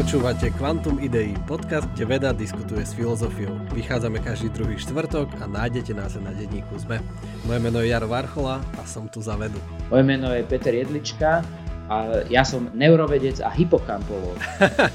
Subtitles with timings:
[0.00, 3.60] Počúvate Quantum Idei, podcast, kde veda diskutuje s filozofiou.
[3.76, 7.04] Vychádzame každý druhý štvrtok a nájdete nás na denníku ZME.
[7.44, 9.60] Moje meno je Jaro Varchola a som tu za vedu.
[9.92, 11.44] Moje meno je Peter Jedlička
[11.92, 14.40] a ja som neurovedec a hypokampolog.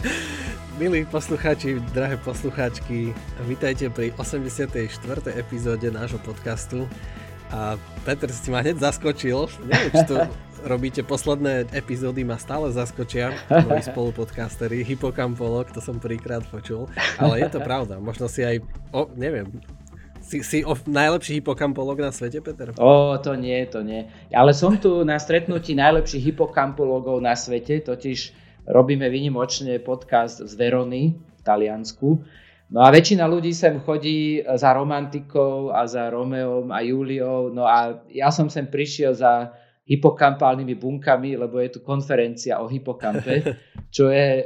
[0.82, 3.14] Milí poslucháči, drahé poslucháčky,
[3.46, 4.90] vítajte pri 84.
[5.38, 6.90] epizóde nášho podcastu.
[7.54, 7.78] A
[8.10, 9.54] Peter si ma hneď zaskočil.
[9.70, 10.18] Neviem, či to
[10.66, 13.32] robíte posledné epizódy, ma stále zaskočia
[13.70, 14.82] moji spolupodcastery.
[14.82, 16.90] Hypokampolog, to som prvýkrát počul.
[17.22, 18.02] Ale je to pravda.
[18.02, 19.48] Možno si aj, o, neviem,
[20.26, 22.74] si, si of, najlepší hypokampolog na svete, Peter?
[22.82, 24.10] O, to nie, to nie.
[24.34, 28.34] Ale som tu na stretnutí najlepších hypokampologov na svete, totiž
[28.66, 32.26] robíme vynimočne podcast z Verony v Taliansku
[32.66, 37.54] No a väčšina ľudí sem chodí za romantikou a za Romeom a Juliou.
[37.54, 39.54] No a ja som sem prišiel za
[39.86, 43.46] hypokampálnymi bunkami, lebo je tu konferencia o hypokampe,
[43.96, 44.46] čo je e,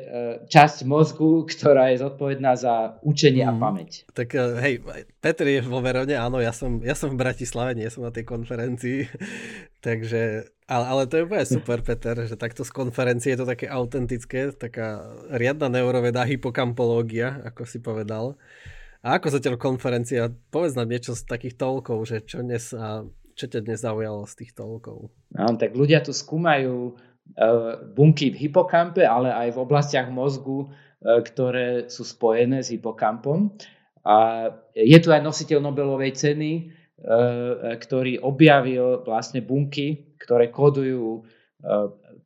[0.52, 3.50] časť mozgu, ktorá je zodpovedná za učenie mm.
[3.50, 3.60] a mhm.
[3.60, 3.92] pamäť.
[4.12, 4.76] Tak e, hej,
[5.24, 8.28] Petr je vo Verone, áno, ja som, ja som v Bratislave, nie som na tej
[8.28, 9.08] konferencii,
[9.88, 13.72] takže, ale, ale to je úplne super, Peter, že takto z konferencie je to také
[13.72, 18.36] autentické, taká riadna neuroveda, hypokampológia, ako si povedal.
[19.00, 20.28] A ako zatiaľ konferencia?
[20.52, 23.08] Povedz nám niečo z takých toľkov, že čo dnes a
[23.40, 25.08] čo ťa dnes zaujalo z tých toľkov?
[25.32, 31.24] No, tak ľudia tu skúmajú uh, bunky v hypokampe, ale aj v oblastiach mozgu, uh,
[31.24, 33.56] ktoré sú spojené s hypokampom.
[34.04, 41.24] A je tu aj nositeľ Nobelovej ceny, uh, ktorý objavil vlastne bunky, ktoré kodujú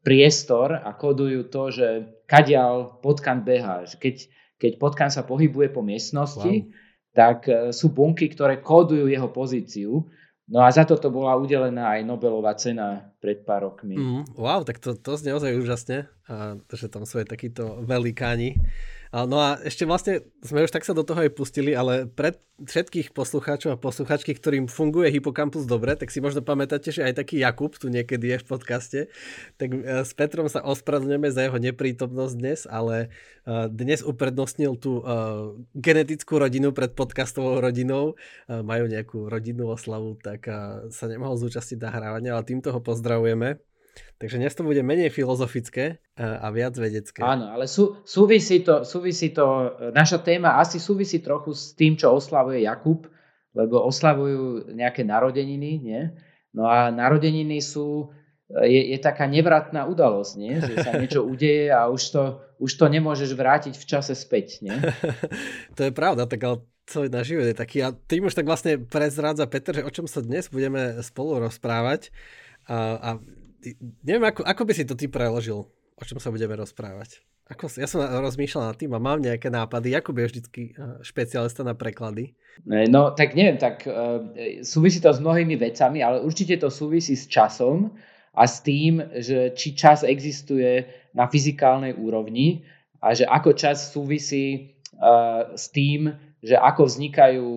[0.05, 1.87] priestor a kodujú to, že
[2.29, 3.81] kadiaľ potkan beha.
[3.81, 4.29] Keď,
[4.61, 6.69] keď potkan sa pohybuje po miestnosti, wow.
[7.17, 10.05] tak sú bunky, ktoré kódujú jeho pozíciu.
[10.43, 13.95] No a za toto bola udelená aj Nobelová cena pred pár rokmi.
[13.95, 16.11] Mm, wow, tak to, to znie ozaj úžasne,
[16.67, 18.59] že tam sú aj takíto velikáni.
[19.13, 22.33] No a ešte vlastne sme už tak sa do toho aj pustili, ale pre
[22.65, 27.37] všetkých poslucháčov a poslucháčky, ktorým funguje Hippocampus dobre, tak si možno pamätáte, že aj taký
[27.37, 28.99] Jakub tu niekedy je v podcaste,
[29.61, 33.13] tak e, s Petrom sa ospravedlňujeme za jeho neprítomnosť dnes, ale
[33.45, 38.17] e, dnes uprednostnil tú uh, genetickú rodinu pred podcastovou rodinou,
[38.49, 40.49] majú nejakú rodinnú oslavu, tak
[40.89, 43.61] sa nemohol zúčastiť nahrávania, ale týmto ho pozdravujeme.
[44.17, 47.19] Takže dnes to bude menej filozofické a viac vedecké.
[47.19, 52.13] Áno, ale sú, súvisí, to, súvisí to, naša téma asi súvisí trochu s tým, čo
[52.15, 53.09] oslavuje Jakub,
[53.53, 56.01] lebo oslavujú nejaké narodeniny, nie?
[56.53, 58.13] No a narodeniny sú,
[58.49, 60.53] je, je taká nevratná udalosť, nie?
[60.61, 62.23] že sa niečo udeje a už to,
[62.61, 64.61] už to nemôžeš vrátiť v čase späť.
[64.61, 64.77] Nie?
[65.77, 67.81] to je pravda, tak ale celý náš život je taký.
[67.81, 72.13] A tým už tak vlastne prezrádza Peter, že o čom sa dnes budeme spolu rozprávať.
[72.69, 73.09] A, a
[74.03, 77.23] neviem, ako, ako by si to ty preložil, o čom sa budeme rozprávať.
[77.51, 79.91] Ako, ja som rozmýšľal nad tým a mám nejaké nápady.
[79.99, 82.31] Ako je vždycky eh, špecialista na preklady?
[82.65, 84.21] No, tak neviem, tak uh,
[84.61, 87.89] súvisí to s mnohými vecami, ale určite to súvisí s časom
[88.29, 90.85] a s tým, že či čas existuje
[91.17, 92.61] na fyzikálnej úrovni
[93.01, 96.13] a že ako čas súvisí uh, s tým,
[96.45, 97.49] že ako vznikajú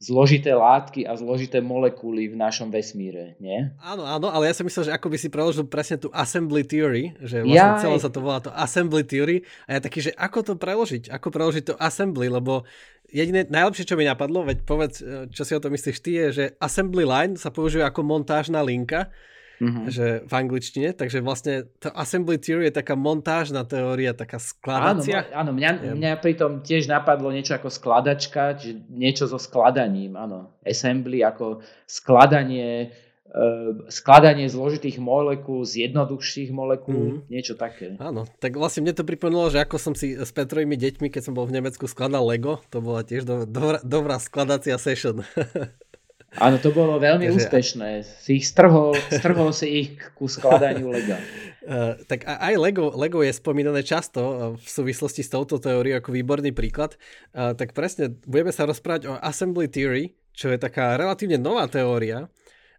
[0.00, 3.68] zložité látky a zložité molekuly v našom vesmíre, nie?
[3.84, 7.12] Áno, áno, ale ja som myslel, že ako by si preložil presne tú assembly theory,
[7.20, 10.38] že vlastne ja, celé sa to volá to assembly theory a ja taký, že ako
[10.40, 12.64] to preložiť, ako preložiť to assembly, lebo
[13.12, 15.04] jediné, najlepšie, čo mi napadlo, veď povedz,
[15.36, 19.12] čo si o to myslíš ty, je, že assembly line sa používa ako montážna linka,
[19.60, 19.86] mm-hmm.
[19.92, 25.28] že v angličtine, takže vlastne to assembly theory je taká montážna teória, taká skladacia.
[25.30, 30.56] Áno, áno mňa, mňa pritom tiež napadlo niečo ako skladačka, čiže niečo so skladaním, áno.
[30.64, 32.90] Assembly ako skladanie
[33.30, 37.30] uh, skladanie zložitých molekúl z jednoduchších molekúl, mm.
[37.30, 37.94] niečo také.
[38.00, 41.34] Áno, tak vlastne mne to pripomenulo, že ako som si s Petrovými deťmi, keď som
[41.36, 45.22] bol v Nemecku, skladal Lego, to bola tiež do, dobrá, dobrá skladacia session.
[46.38, 47.88] Áno, to bolo veľmi Takže, úspešné.
[48.06, 51.18] Si ich strhol, strhol si ich ku skladaniu Lega.
[51.60, 56.16] Uh, tak aj Lego, Lego je spomínané často uh, v súvislosti s touto teóriou ako
[56.16, 56.96] výborný príklad.
[57.36, 62.32] Uh, tak presne budeme sa rozprávať o Assembly Theory, čo je taká relatívne nová teória,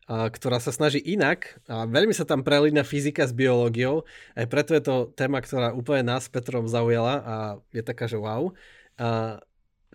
[0.09, 4.03] ktorá sa snaží inak a veľmi sa tam prelína fyzika s biológiou.
[4.33, 7.35] Aj preto je to téma, ktorá úplne nás s Petrom zaujala a
[7.69, 8.49] je taká, že wow.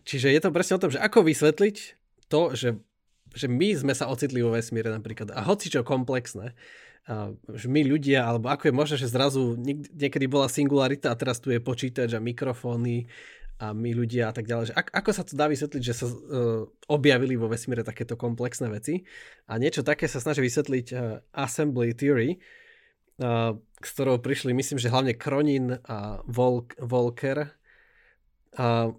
[0.07, 1.77] Čiže je to presne o tom, že ako vysvetliť
[2.31, 2.69] to, že
[3.37, 6.57] že my sme sa ocitli vo vesmíre napríklad a hoci čo komplexné,
[7.07, 7.31] a,
[7.69, 9.55] my ľudia, alebo ako je možné, že zrazu
[9.95, 13.07] niekedy bola singularita a teraz tu je počítač a mikrofóny
[13.57, 14.73] a my ľudia a tak ďalej.
[14.73, 18.69] Že ak, ako sa to dá vysvetliť, že sa uh, objavili vo vesmíre takéto komplexné
[18.69, 19.09] veci
[19.49, 22.37] a niečo také sa snaží vysvetliť uh, assembly theory
[23.17, 27.49] s ktorou prišli, myslím, že hlavne Kronin a Volk, Volker.
[28.57, 28.93] A,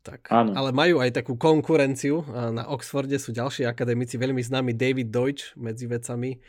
[0.00, 0.32] tak.
[0.32, 2.24] Ale majú aj takú konkurenciu.
[2.28, 6.40] Na Oxforde sú ďalší akademici, veľmi známy David Deutsch medzi vecami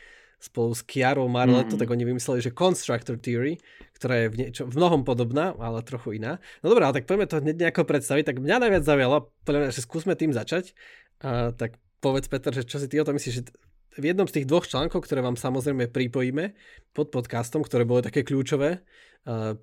[0.42, 1.82] spolu s Chiarou Marletto, mm-hmm.
[1.86, 3.62] tak oni vymysleli, že Constructor Theory,
[3.94, 6.42] ktorá je v, niečo, v mnohom podobná, ale trochu iná.
[6.66, 8.26] No dobrá, tak poďme to hneď nejako predstaviť.
[8.26, 10.74] Tak mňa najviac zaujalo, podľa mňa, že skúsme tým začať.
[11.22, 13.54] A, tak povedz, Peter, že čo si ty o tom myslíš, že
[14.02, 16.58] v jednom z tých dvoch článkov, ktoré vám samozrejme pripojíme
[16.90, 18.82] pod podcastom, ktoré boli také kľúčové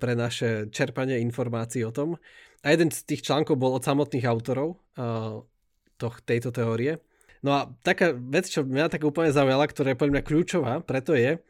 [0.00, 2.16] pre naše čerpanie informácií o tom.
[2.60, 5.40] A jeden z tých článkov bol od samotných autorov uh,
[5.96, 7.00] toh, tejto teórie.
[7.40, 11.16] No a taká vec, čo mňa tak úplne zaujala, ktorá je podľa mňa kľúčová, preto
[11.16, 11.40] je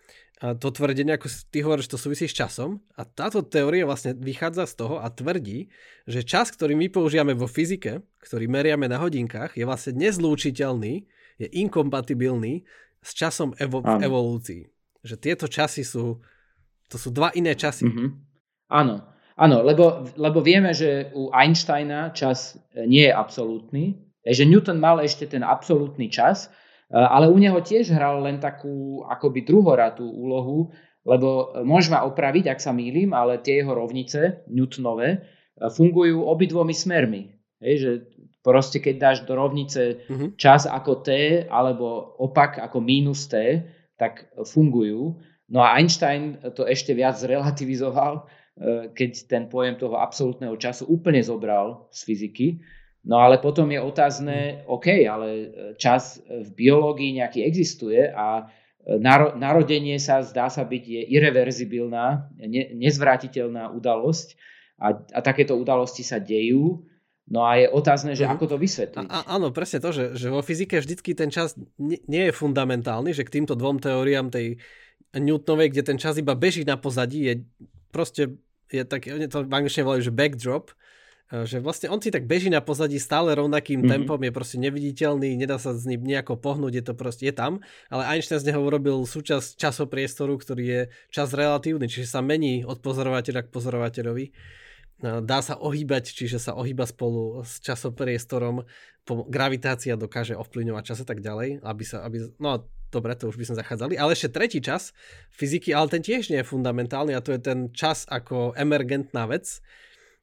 [0.41, 2.81] to tvrdenie, ako ty hovoríš, to súvisí s časom.
[2.97, 5.69] A táto teória vlastne vychádza z toho a tvrdí,
[6.09, 11.05] že čas, ktorý my používame vo fyzike, ktorý meriame na hodinkách, je vlastne nezlúčiteľný,
[11.37, 12.65] je inkompatibilný
[13.05, 14.63] s časom evo- v evolúcii.
[15.05, 16.25] Že tieto časy sú,
[16.89, 17.85] to sú dva iné časy.
[17.85, 18.09] Mm-hmm.
[18.73, 23.97] Áno, áno lebo, lebo vieme, že u Einsteina čas nie je absolútny,
[24.27, 26.49] že Newton mal ešte ten absolútny čas, e,
[26.97, 30.69] ale u neho tiež hral len takú akoby druhoratú úlohu,
[31.09, 35.19] lebo môžeš ma opraviť, ak sa mýlim, ale tie jeho rovnice, Newtonové, e,
[35.73, 37.33] fungujú obidvomi smermi.
[37.61, 37.91] Hej, že
[38.41, 40.33] proste keď dáš do rovnice uh-huh.
[40.41, 43.65] čas ako t, alebo opak ako mínus t,
[44.01, 45.21] tak fungujú.
[45.53, 48.40] No a Einstein to ešte viac zrelativizoval, e,
[48.93, 52.49] keď ten pojem toho absolútneho času úplne zobral z fyziky
[53.01, 55.47] No ale potom je otázne, OK, ale e,
[55.81, 58.45] čas v biológii nejaký existuje a
[59.37, 64.37] narodenie sa zdá sa byť je irreverzibilná, ne, nezvrátiteľná udalosť
[64.81, 66.81] a, a takéto udalosti sa dejú.
[67.31, 68.33] No a je otázne, že mm.
[68.35, 69.07] ako to vysvetliť.
[69.07, 73.15] A, áno, presne to, že, že vo fyzike vždycky ten čas nie, nie je fundamentálny,
[73.15, 74.59] že k týmto dvom teóriám tej
[75.15, 77.35] Newtonovej, kde ten čas iba beží na pozadí, je
[77.95, 78.35] proste,
[78.71, 80.71] je tak, to v angličtine volajú, že backdrop,
[81.31, 83.93] že vlastne on si tak beží na pozadí stále rovnakým mm-hmm.
[84.03, 87.63] tempom, je proste neviditeľný, nedá sa s ním nejako pohnúť, je to proste, je tam,
[87.87, 90.81] ale Einstein z neho urobil súčasť časopriestoru, ktorý je
[91.15, 94.27] čas relatívny, čiže sa mení od pozorovateľa k pozorovateľovi.
[95.01, 98.69] Dá sa ohýbať, čiže sa ohýba spolu s časopriestorom,
[99.27, 103.47] gravitácia dokáže ovplyvňovať čas a tak ďalej, aby sa, aby, no dobre, to už by
[103.49, 104.93] sme zachádzali, ale ešte tretí čas
[105.35, 109.63] fyziky, ale ten tiež nie je fundamentálny a to je ten čas ako emergentná vec,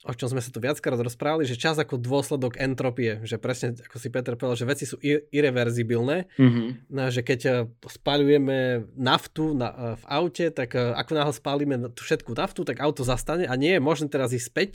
[0.08, 4.00] o čom sme sa tu viackrát rozprávali, že čas ako dôsledok entropie, že presne ako
[4.00, 7.12] si Peter povedal, že veci sú irreverzibilné, mm-hmm.
[7.12, 12.08] že keď eh, spalujeme naftu na, eh, v aute, tak eh, ako náhle spálime tú
[12.08, 14.72] všetku naftu, tak auto zastane a nie je možné teraz ísť späť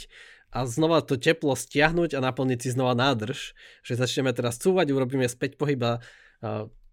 [0.53, 5.25] a znova to teplo stiahnuť a naplniť si znova nádrž, že začneme teraz cúvať, urobíme
[5.25, 6.05] späť pohyba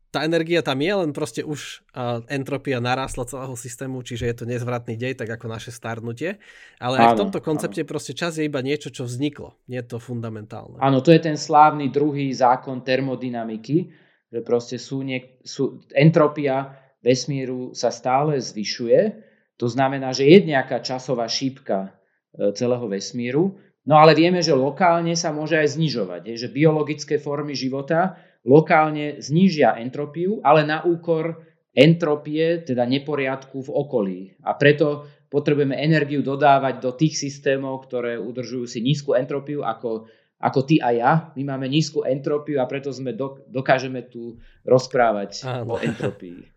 [0.10, 1.86] tá energia tam je, len proste už
[2.34, 6.42] entropia narásla celého systému, čiže je to nezvratný dej, tak ako naše starnutie.
[6.82, 7.90] Ale áno, aj v tomto koncepte áno.
[7.90, 9.54] proste čas je iba niečo, čo vzniklo.
[9.70, 10.82] Nie je to fundamentálne.
[10.82, 13.94] Áno, to je ten slávny druhý zákon termodynamiky,
[14.34, 16.74] že proste sú, niek- sú entropia
[17.06, 19.30] vesmíru sa stále zvyšuje.
[19.62, 21.94] To znamená, že je nejaká časová šípka
[22.34, 26.22] e, celého vesmíru, no ale vieme, že lokálne sa môže aj znižovať.
[26.34, 31.44] Že biologické formy života lokálne znížia entropiu, ale na úkor
[31.76, 34.20] entropie, teda neporiadku v okolí.
[34.44, 40.10] A preto potrebujeme energiu dodávať do tých systémov, ktoré udržujú si nízku entropiu, ako,
[40.42, 41.12] ako ty a ja.
[41.38, 45.78] My máme nízku entropiu a preto sme do, dokážeme tu rozprávať Áno.
[45.78, 46.50] o entropii.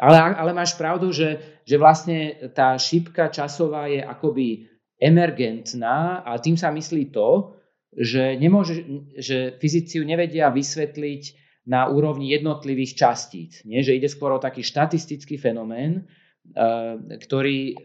[0.00, 4.64] Ale, ale máš pravdu, že, že vlastne tá šípka časová je akoby
[4.96, 7.59] emergentná a tým sa myslí to,
[7.94, 8.86] že, nemôže,
[9.18, 11.22] že fyzici ju nevedia vysvetliť
[11.66, 13.62] na úrovni jednotlivých častíc.
[13.66, 13.82] Nie?
[13.82, 16.06] Že ide skôr o taký štatistický fenomén,
[16.54, 17.76] eh, ktorý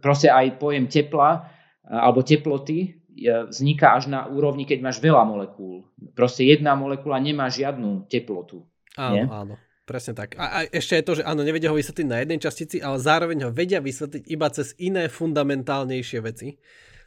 [0.00, 5.84] proste aj pojem tepla eh, alebo teploty vzniká až na úrovni, keď máš veľa molekúl.
[6.16, 8.64] Proste jedna molekula nemá žiadnu teplotu.
[8.96, 9.24] Áno, nie?
[9.26, 9.54] áno.
[9.84, 10.38] Presne tak.
[10.38, 13.42] A, a ešte je to, že áno, nevedia ho vysvetliť na jednej častici, ale zároveň
[13.42, 16.54] ho vedia vysvetliť iba cez iné fundamentálnejšie veci.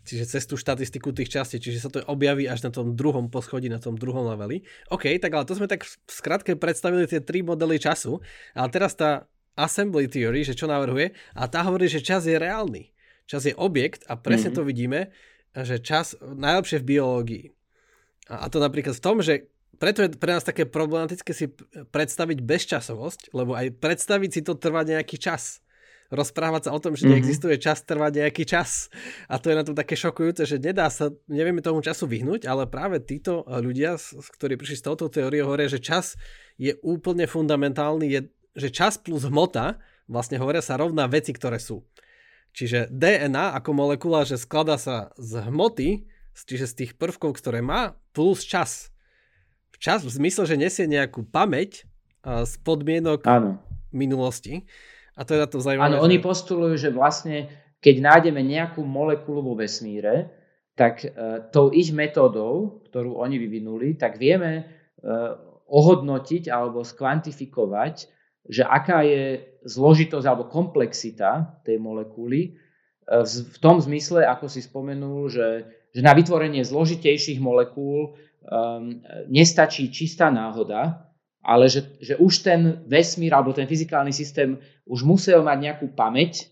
[0.04, 3.72] Čiže cez tú štatistiku tých častí, čiže sa to objaví až na tom druhom poschodí,
[3.72, 4.68] na tom druhom leveli.
[4.92, 8.20] OK, tak ale to sme tak v skratke predstavili tie tri modely času,
[8.52, 12.92] ale teraz tá assembly theory, že čo navrhuje, a tá hovorí, že čas je reálny.
[13.24, 14.60] Čas je objekt a presne mm-hmm.
[14.60, 15.00] to vidíme,
[15.56, 17.46] že čas najlepšie v biológii.
[18.28, 19.48] A, a to napríklad v tom, že
[19.80, 21.48] preto je pre nás také problematické si
[21.96, 25.63] predstaviť bezčasovosť, lebo aj predstaviť si to trvá nejaký čas
[26.14, 27.18] rozprávať sa o tom, že mm-hmm.
[27.18, 28.94] neexistuje čas, trvá nejaký čas.
[29.26, 32.70] A to je na tom také šokujúce, že nedá sa, nevieme tomu času vyhnúť, ale
[32.70, 33.98] práve títo ľudia,
[34.38, 36.14] ktorí prišli s touto teóriou, hovoria, že čas
[36.62, 38.22] je úplne fundamentálny, je,
[38.54, 41.82] že čas plus hmota vlastne hovoria sa rovná veci, ktoré sú.
[42.54, 46.06] Čiže DNA ako molekula, že skladá sa z hmoty,
[46.38, 48.94] čiže z tých prvkov, ktoré má, plus čas.
[49.82, 51.90] Čas v zmysle, že nesie nejakú pamäť
[52.24, 53.60] z podmienok Áno.
[53.92, 54.64] minulosti.
[55.14, 55.94] A to je na to zaujímavé.
[55.94, 56.06] Áno, že...
[56.10, 57.50] oni postulujú, že vlastne
[57.84, 60.32] keď nájdeme nejakú molekulu vo vesmíre,
[60.74, 65.38] tak uh, tou ich metódou, ktorú oni vyvinuli, tak vieme uh,
[65.70, 68.10] ohodnotiť alebo skvantifikovať,
[68.50, 72.58] že aká je zložitosť alebo komplexita tej molekuly
[73.06, 75.50] uh, v tom zmysle, ako si spomenul, že,
[75.94, 78.18] že na vytvorenie zložitejších molekúl
[78.50, 78.98] um,
[79.30, 81.13] nestačí čistá náhoda,
[81.44, 84.56] ale že, že už ten vesmír alebo ten fyzikálny systém
[84.88, 86.48] už musel mať nejakú pamäť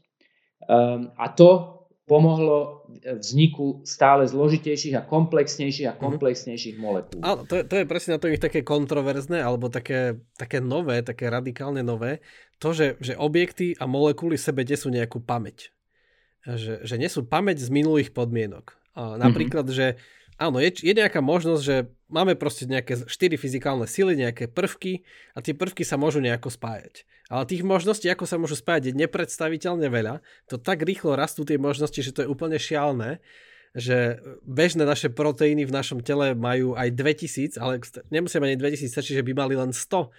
[0.67, 1.81] um, a to
[2.11, 6.01] pomohlo vzniku stále zložitejších a komplexnejších a mhm.
[6.03, 7.23] komplexnejších molekúl.
[7.23, 10.99] Áno, to, je, to je presne na to ich také kontroverzné alebo také, také nové,
[11.07, 12.19] také radikálne nové,
[12.59, 15.71] to, že, že objekty a molekuly sebe nesú nejakú pamäť.
[16.43, 18.75] Že, že nesú pamäť z minulých podmienok.
[18.91, 19.95] A napríklad, mm-hmm.
[19.95, 19.95] že
[20.37, 21.75] áno, je, je nejaká možnosť, že
[22.11, 27.07] máme proste nejaké štyri fyzikálne sily, nejaké prvky a tie prvky sa môžu nejako spájať.
[27.31, 30.19] Ale tých možností, ako sa môžu spájať, je nepredstaviteľne veľa.
[30.51, 33.23] To tak rýchlo rastú tie možnosti, že to je úplne šialné,
[33.71, 37.79] že bežné naše proteíny v našom tele majú aj 2000, ale
[38.11, 40.11] nemusia mať ani 2000, stačí, že by mali len 100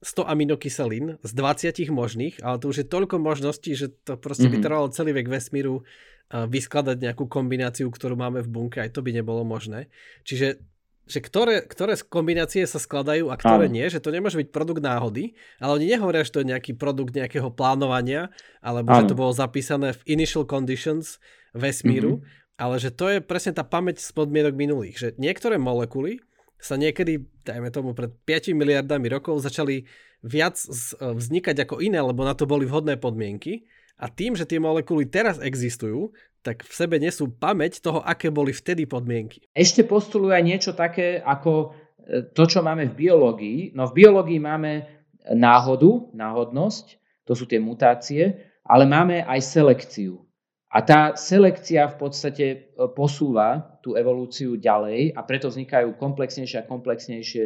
[0.00, 4.56] 100 aminokyselín z 20 možných, ale to už je toľko možností, že to proste mm-hmm.
[4.56, 4.64] by mhm.
[4.64, 5.84] trvalo celý vek vesmíru
[6.30, 9.90] vyskladať nejakú kombináciu, ktorú máme v bunke, aj to by nebolo možné.
[10.22, 10.62] Čiže
[11.10, 13.74] že ktoré, ktoré kombinácie sa skladajú a ktoré Áno.
[13.74, 17.18] nie, že to nemôže byť produkt náhody, ale oni nehovoria, že to je nejaký produkt
[17.18, 18.30] nejakého plánovania,
[18.62, 19.02] alebo Áno.
[19.02, 21.18] že to bolo zapísané v initial conditions
[21.50, 22.62] vesmíru, mm-hmm.
[22.62, 26.22] ale že to je presne tá pamäť z podmienok minulých, že niektoré molekuly
[26.60, 29.88] sa niekedy, dajme tomu pred 5 miliardami rokov, začali
[30.20, 30.60] viac
[31.00, 33.64] vznikať ako iné, lebo na to boli vhodné podmienky
[34.00, 38.56] a tým, že tie molekuly teraz existujú, tak v sebe nesú pamäť toho, aké boli
[38.56, 39.44] vtedy podmienky.
[39.52, 43.58] Ešte postulujú aj niečo také ako e, to, čo máme v biológii.
[43.76, 44.88] No v biológii máme
[45.28, 46.96] náhodu, náhodnosť,
[47.28, 50.24] to sú tie mutácie, ale máme aj selekciu.
[50.70, 52.58] A tá selekcia v podstate e,
[52.94, 57.44] posúva tú evolúciu ďalej a preto vznikajú komplexnejšie a komplexnejšie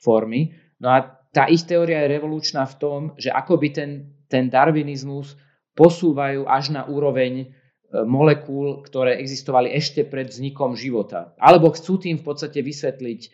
[0.00, 0.56] formy.
[0.80, 3.90] No a tá ich teória je revolučná v tom, že ako by ten,
[4.24, 5.36] ten darwinizmus
[5.76, 7.46] posúvajú až na úroveň e,
[8.08, 11.36] molekúl, ktoré existovali ešte pred vznikom života.
[11.36, 13.30] Alebo chcú tým v podstate vysvetliť e,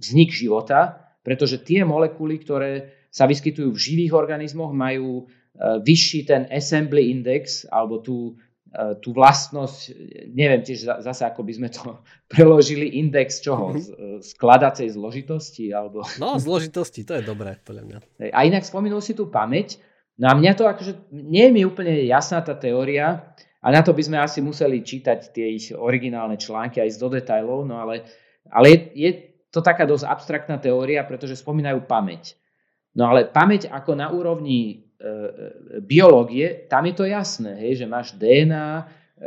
[0.00, 5.28] vznik života, pretože tie molekuly, ktoré sa vyskytujú v živých organizmoch, majú
[5.60, 8.40] vyšší ten assembly index, alebo tú,
[9.04, 9.92] tú vlastnosť,
[10.32, 12.00] neviem tiež zase, ako by sme to
[12.32, 13.76] preložili, index čoho?
[13.76, 14.24] Mhm.
[14.24, 15.72] Skladacej zložitosti?
[15.72, 16.04] Alebo...
[16.16, 17.98] No, zložitosti, to je dobré, podľa mňa.
[18.32, 19.76] A inak spomenul si tú pamäť,
[20.18, 23.32] No a mňa to akože, nie je mi úplne jasná tá teória
[23.64, 27.64] a na to by sme asi museli čítať tie ich originálne články aj do detajlov,
[27.64, 28.04] no ale,
[28.52, 29.10] ale je, je
[29.48, 32.36] to taká dosť abstraktná teória, pretože spomínajú pamäť.
[32.92, 34.81] No ale pamäť ako na úrovni e, e
[35.82, 38.84] biológie, tam je to jasné, hej, že máš DNA, e,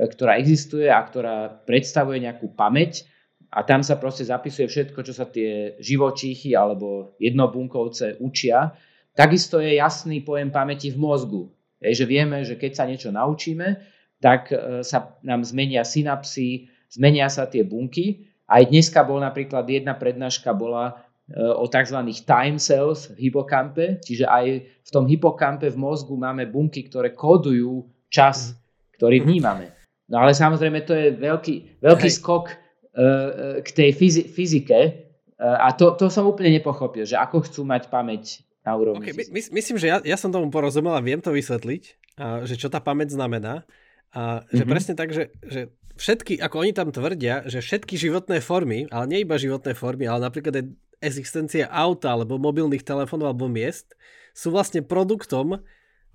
[0.07, 3.03] ktorá existuje a ktorá predstavuje nejakú pamäť
[3.51, 8.75] a tam sa proste zapisuje všetko, čo sa tie živočíchy alebo jednobunkovce učia
[9.15, 11.47] Takisto je jasný pojem pamäti v mozgu.
[11.79, 13.79] Je, že vieme, že keď sa niečo naučíme,
[14.19, 18.27] tak e, sa nám zmenia synapsy, zmenia sa tie bunky.
[18.43, 20.93] Aj dneska bol napríklad jedna prednáška bola e,
[21.33, 21.97] o tzv.
[22.21, 27.89] time cells v hypokampe, čiže aj v tom hypokampe v mozgu máme bunky, ktoré kódujú
[28.13, 28.53] čas,
[28.97, 29.25] ktorý mhm.
[29.25, 29.67] vnímame.
[30.05, 33.89] No ale samozrejme to je veľký, veľký skok uh, k tej
[34.29, 34.79] fyzike
[35.41, 39.09] uh, a to, to som úplne nepochopil, že ako chcú mať pamäť na úrovni.
[39.09, 41.83] Okay, my, myslím, že ja, ja som tomu porozumel a viem to vysvetliť,
[42.17, 43.65] a, že čo tá pamäť znamená.
[44.13, 44.73] A že mm-hmm.
[44.73, 49.19] presne tak, že, že všetky, ako oni tam tvrdia, že všetky životné formy, ale nie
[49.21, 50.65] iba životné formy, ale napríklad aj
[51.01, 53.95] existencia auta alebo mobilných telefónov alebo miest,
[54.35, 55.63] sú vlastne produktom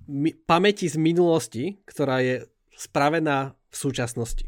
[0.09, 2.45] mi, pamäti z minulosti, ktorá je
[2.77, 4.47] spravená v súčasnosti.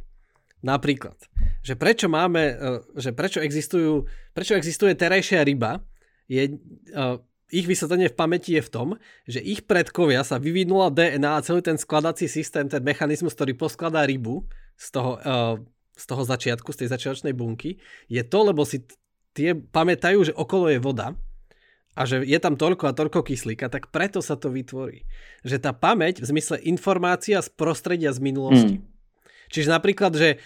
[0.62, 1.18] Napríklad,
[1.66, 2.54] že prečo máme, e,
[2.94, 5.82] že prečo existujú, prečo existuje terajšia ryba,
[6.30, 7.00] je, e,
[7.52, 8.88] ich vysvetlenie v pamäti je v tom,
[9.28, 14.08] že ich predkovia sa vyvinula DNA a celý ten skladací systém, ten mechanizmus, ktorý poskladá
[14.08, 14.48] rybu
[14.80, 15.60] z toho, uh,
[15.92, 17.76] z toho začiatku, z tej začiatočnej bunky,
[18.08, 18.80] je to, lebo si
[19.32, 21.16] tie pamätajú, že okolo je voda
[21.92, 25.04] a že je tam toľko a toľko kyslíka, tak preto sa to vytvorí.
[25.44, 28.76] Že tá pamäť v zmysle informácia z prostredia z minulosti.
[28.80, 28.84] Mm.
[29.52, 30.40] Čiže napríklad, že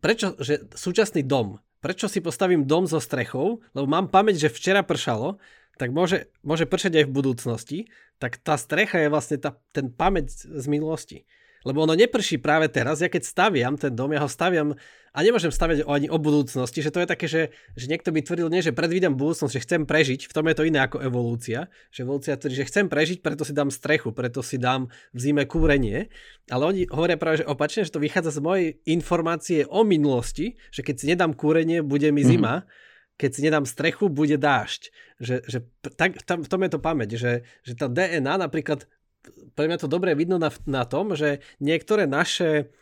[0.00, 4.80] prečo, že súčasný dom, prečo si postavím dom so strechou, lebo mám pamäť, že včera
[4.80, 5.36] pršalo,
[5.76, 7.78] tak môže, môže pršať aj v budúcnosti,
[8.20, 11.24] tak tá strecha je vlastne tá, ten pamäť z minulosti.
[11.66, 14.72] Lebo ono neprší práve teraz, ja keď staviam ten dom, ja ho staviam
[15.10, 17.42] a nemôžem staviať ani o budúcnosti, že to je také, že,
[17.74, 20.62] že niekto by tvrdil, nie, že predvídam budúcnosť, že chcem prežiť, v tom je to
[20.62, 24.56] iné ako evolúcia, že evolúcia tvrdí, že chcem prežiť, preto si dám strechu, preto si
[24.56, 26.14] dám v zime kúrenie,
[26.46, 30.86] ale oni hovoria práve, že opačne, že to vychádza z mojej informácie o minulosti, že
[30.86, 32.30] keď si nedám kúrenie, bude mi mhm.
[32.30, 32.88] zima, mm-hmm
[33.20, 34.88] keď si nedám strechu, bude dážď.
[35.20, 38.88] Že, že tak, tam, v tom je to pamäť, že, že tá DNA napríklad
[39.54, 42.72] pre mňa to dobre vidno na, na tom, že niektoré naše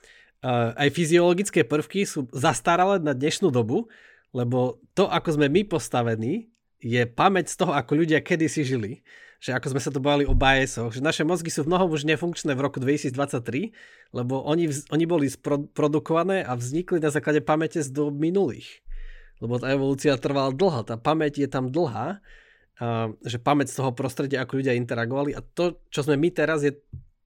[0.43, 3.91] uh, aj fyziologické prvky sú zastaralé na dnešnú dobu,
[4.31, 9.03] lebo to, ako sme my postavení, je pamäť z toho, ako ľudia kedysi žili.
[9.39, 12.03] Že ako sme sa to bavili o biasoch, že naše mozgy sú v mnohom už
[12.11, 13.71] nefunkčné v roku 2023,
[14.11, 15.31] lebo oni, oni boli
[15.71, 18.83] produkované a vznikli na základe pamäte z dob minulých.
[19.39, 22.19] Lebo tá evolúcia trvala dlho, tá pamäť je tam dlhá
[23.27, 26.79] že pamäť z toho prostredia, ako ľudia interagovali a to, čo sme my teraz, je,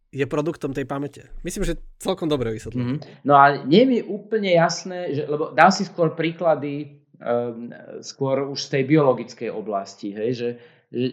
[0.08, 1.28] je produktom tej pamäte.
[1.44, 2.96] Myslím, že celkom dobre vysvetlím.
[2.96, 3.28] Mm-hmm.
[3.28, 7.68] No a nie mi úplne jasné, že, lebo dám si skôr príklady um,
[8.00, 10.48] skôr už z tej biologickej oblasti, hej, že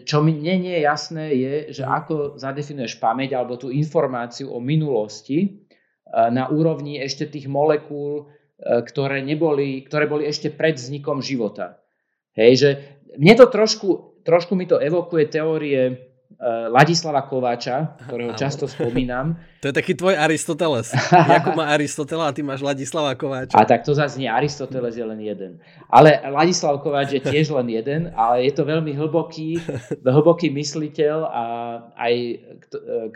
[0.04, 1.92] čo mi nie, nie je jasné je, že mm.
[2.04, 5.64] ako zadefinuješ pamäť alebo tú informáciu o minulosti
[6.08, 11.80] uh, na úrovni ešte tých molekúl, uh, ktoré, neboli, ktoré boli ešte pred vznikom života.
[12.36, 12.70] Hej, že
[13.18, 19.36] mne to trošku trošku mi to evokuje teórie uh, Ladislava Kováča, ktorého často spomínam.
[19.60, 20.88] To je taký tvoj Aristoteles.
[21.36, 23.52] Jakub má Aristotela a ty máš Ladislava Kováča.
[23.52, 25.60] A tak to zase nie, Aristoteles je len jeden.
[25.92, 29.60] Ale Ladislav Kováč je tiež len jeden, ale je to veľmi hlboký,
[30.00, 31.44] hlboký mysliteľ a
[31.92, 32.14] aj,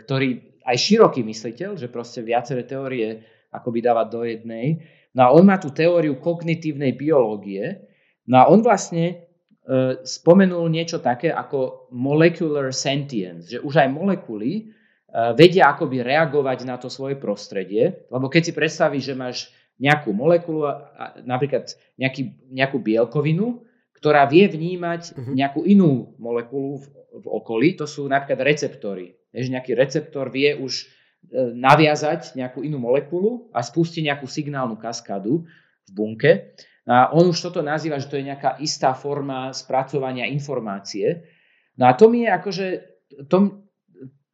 [0.05, 4.85] ktorý, aj široký mysliteľ, že proste viaceré teórie akoby dáva do jednej.
[5.17, 7.89] No a on má tú teóriu kognitívnej biológie.
[8.29, 9.24] No a on vlastne E,
[10.05, 14.63] spomenul niečo také ako molecular sentience, že už aj molekuly e,
[15.33, 19.37] vedia akoby reagovať na to svoje prostredie, lebo keď si predstavíš, že máš
[19.81, 20.71] nejakú molekulu,
[21.27, 21.67] napríklad
[21.99, 23.65] nejaký, nejakú bielkovinu,
[23.97, 25.31] ktorá vie vnímať mhm.
[25.33, 26.85] nejakú inú molekulu v,
[27.19, 29.17] v okolí, to sú napríklad receptory.
[29.35, 30.85] Že nejaký receptor vie už e,
[31.57, 35.43] naviazať nejakú inú molekulu a spustiť nejakú signálnu kaskádu
[35.89, 36.53] v bunke.
[36.85, 41.25] A on už toto nazýva, že to je nejaká istá forma spracovania informácie.
[41.81, 42.67] No a to mi je akože,
[43.25, 43.65] to,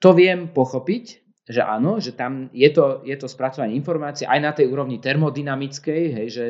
[0.04, 1.04] to viem pochopiť,
[1.48, 6.02] že áno, že tam je to, je to spracovanie informácie aj na tej úrovni termodynamickej,
[6.12, 6.46] hej, že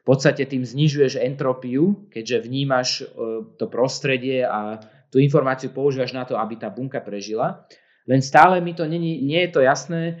[0.00, 3.04] v podstate tým znižuješ entropiu, keďže vnímaš e,
[3.58, 4.78] to prostredie a
[5.10, 7.66] tú informáciu používaš na to, aby tá bunka prežila.
[8.06, 10.14] Len stále mi to nie, nie je to jasné, e,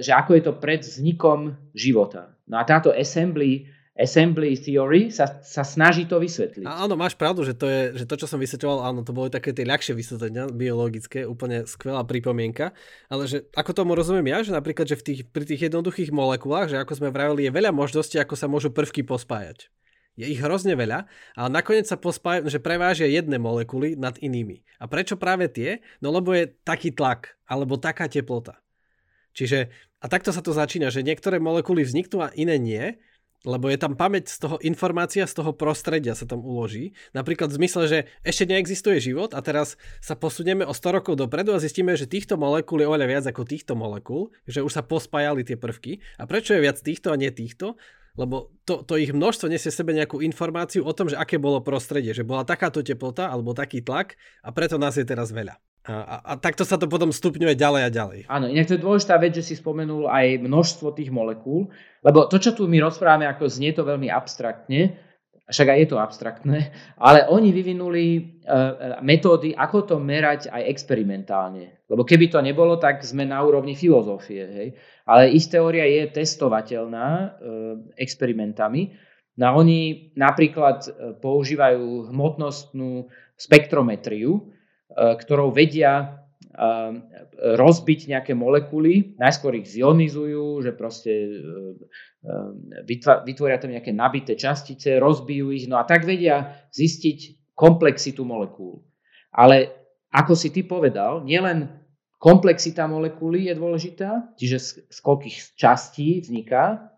[0.00, 2.32] že ako je to pred vznikom života.
[2.48, 6.64] No a táto assembly assembly theory sa, sa snaží to vysvetliť.
[6.64, 9.52] Áno, máš pravdu, že to, je, že to, čo som vysvetľoval, áno, to boli také
[9.52, 12.72] tie ľahšie vysvetlenia biologické, úplne skvelá pripomienka,
[13.12, 16.72] ale že ako tomu rozumiem ja, že napríklad, že v tých, pri tých jednoduchých molekulách,
[16.72, 19.68] že ako sme vravili, je veľa možností, ako sa môžu prvky pospájať.
[20.12, 24.60] Je ich hrozne veľa, ale nakoniec sa pospájajú, že prevážia jedné molekuly nad inými.
[24.76, 25.80] A prečo práve tie?
[26.04, 28.60] No lebo je taký tlak, alebo taká teplota.
[29.32, 29.72] Čiže,
[30.04, 33.00] a takto sa to začína, že niektoré molekuly vzniknú a iné nie,
[33.42, 36.94] lebo je tam pamäť z toho informácia, z toho prostredia sa tam uloží.
[37.10, 41.50] Napríklad v zmysle, že ešte neexistuje život a teraz sa posunieme o 100 rokov dopredu
[41.50, 45.42] a zistíme, že týchto molekúl je oveľa viac ako týchto molekúl, že už sa pospájali
[45.42, 45.98] tie prvky.
[46.22, 47.74] A prečo je viac týchto a nie týchto?
[48.12, 52.12] Lebo to, to ich množstvo nesie sebe nejakú informáciu o tom, že aké bolo prostredie,
[52.12, 55.56] že bola takáto teplota alebo taký tlak a preto nás je teraz veľa.
[55.82, 58.20] A, a, a takto sa to potom stupňuje ďalej a ďalej.
[58.30, 61.74] Áno, inak to je dôležitá vec, že si spomenul aj množstvo tých molekúl,
[62.06, 64.94] lebo to, čo tu my rozprávame, ako znie to veľmi abstraktne,
[65.50, 66.58] však aj je to abstraktné,
[67.02, 68.04] ale oni vyvinuli
[68.46, 71.82] uh, metódy, ako to merať aj experimentálne.
[71.90, 74.42] Lebo keby to nebolo, tak sme na úrovni filozofie.
[74.46, 74.68] Hej?
[75.02, 77.30] Ale ich teória je testovateľná uh,
[77.98, 78.94] experimentami.
[79.34, 80.92] No oni napríklad
[81.24, 84.52] používajú hmotnostnú spektrometriu,
[84.96, 86.06] ktorou vedia e,
[87.56, 91.30] rozbiť nejaké molekuly, najskôr ich zionizujú, že proste e,
[93.26, 98.84] vytvoria tam nejaké nabité častice, rozbijú ich, no a tak vedia zistiť komplexitu molekúl.
[99.32, 99.72] Ale
[100.12, 101.72] ako si ty povedal, nielen
[102.20, 106.92] komplexita molekuly je dôležitá, čiže z koľkých častí vzniká,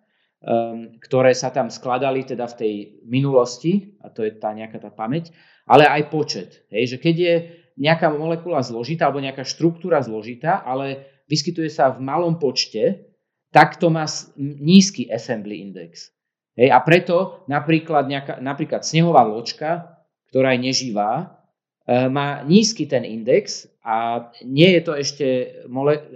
[1.01, 2.75] ktoré sa tam skladali teda v tej
[3.09, 5.33] minulosti, a to je tá nejaká tá pamäť,
[5.65, 6.69] ale aj počet.
[6.69, 7.35] Hej, že keď je
[7.75, 13.11] nejaká molekula zložitá alebo nejaká štruktúra zložitá, ale vyskytuje sa v malom počte,
[13.51, 14.07] tak to má
[14.39, 16.11] nízky assembly index.
[16.55, 21.43] Hej, a preto napríklad, nejaká, napríklad snehová ločka, ktorá je neživá,
[21.87, 25.27] má nízky ten index a nie je to ešte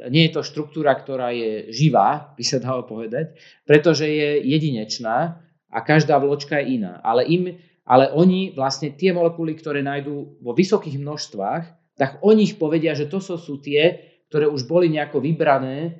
[0.08, 3.36] nie je to štruktúra, ktorá je živá, by sa dalo povedať,
[3.68, 7.04] pretože je jedinečná a každá vločka je iná.
[7.04, 12.60] Ale, im, ale oni vlastne tie molekuly, ktoré nájdú vo vysokých množstvách, tak o nich
[12.60, 15.90] povedia, že to sú tie, ktoré už boli nejako vybrané e,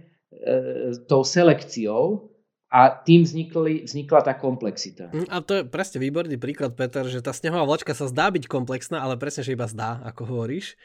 [1.09, 2.28] tou selekciou
[2.69, 5.09] a tým vznikli, vznikla tá komplexita.
[5.09, 8.45] Mm, a to je presne výborný príklad, Peter, že tá snehová vločka sa zdá byť
[8.45, 10.77] komplexná, ale presne, že iba zdá, ako hovoríš.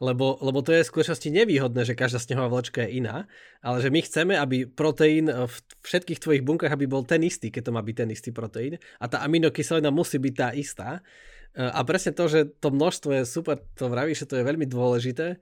[0.00, 3.28] Lebo, lebo to je v skutočnosti nevýhodné, že každá snehová vločka je iná,
[3.60, 7.68] ale že my chceme, aby proteín v všetkých tvojich bunkách, aby bol ten istý, keď
[7.68, 8.80] to má byť ten istý proteín.
[8.96, 11.04] A tá aminokyselina musí byť tá istá.
[11.52, 14.64] E, a presne to, že to množstvo je super, to vravíš, že to je veľmi
[14.64, 15.38] dôležité, e,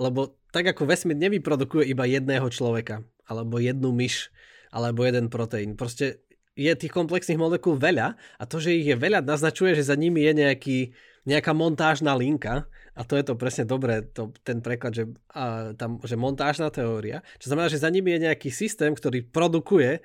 [0.00, 4.32] lebo tak ako vesmír nevyprodukuje iba jedného človeka, alebo jednu myš,
[4.74, 5.78] alebo jeden proteín.
[5.78, 6.26] Proste
[6.58, 10.22] je tých komplexných molekúl veľa a to, že ich je veľa, naznačuje, že za nimi
[10.26, 10.78] je nejaký,
[11.26, 15.98] nejaká montážna linka a to je to presne dobré, to, ten preklad, že, a, tam,
[16.02, 20.02] že montážna teória, čo znamená, že za nimi je nejaký systém, ktorý produkuje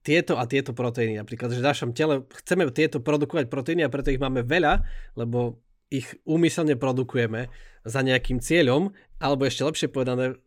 [0.00, 1.20] tieto a tieto proteíny.
[1.20, 4.80] Napríklad, že v našom tele chceme tieto produkovať proteíny a preto ich máme veľa,
[5.18, 7.50] lebo ich úmyselne produkujeme
[7.82, 10.38] za nejakým cieľom, alebo ešte lepšie povedané,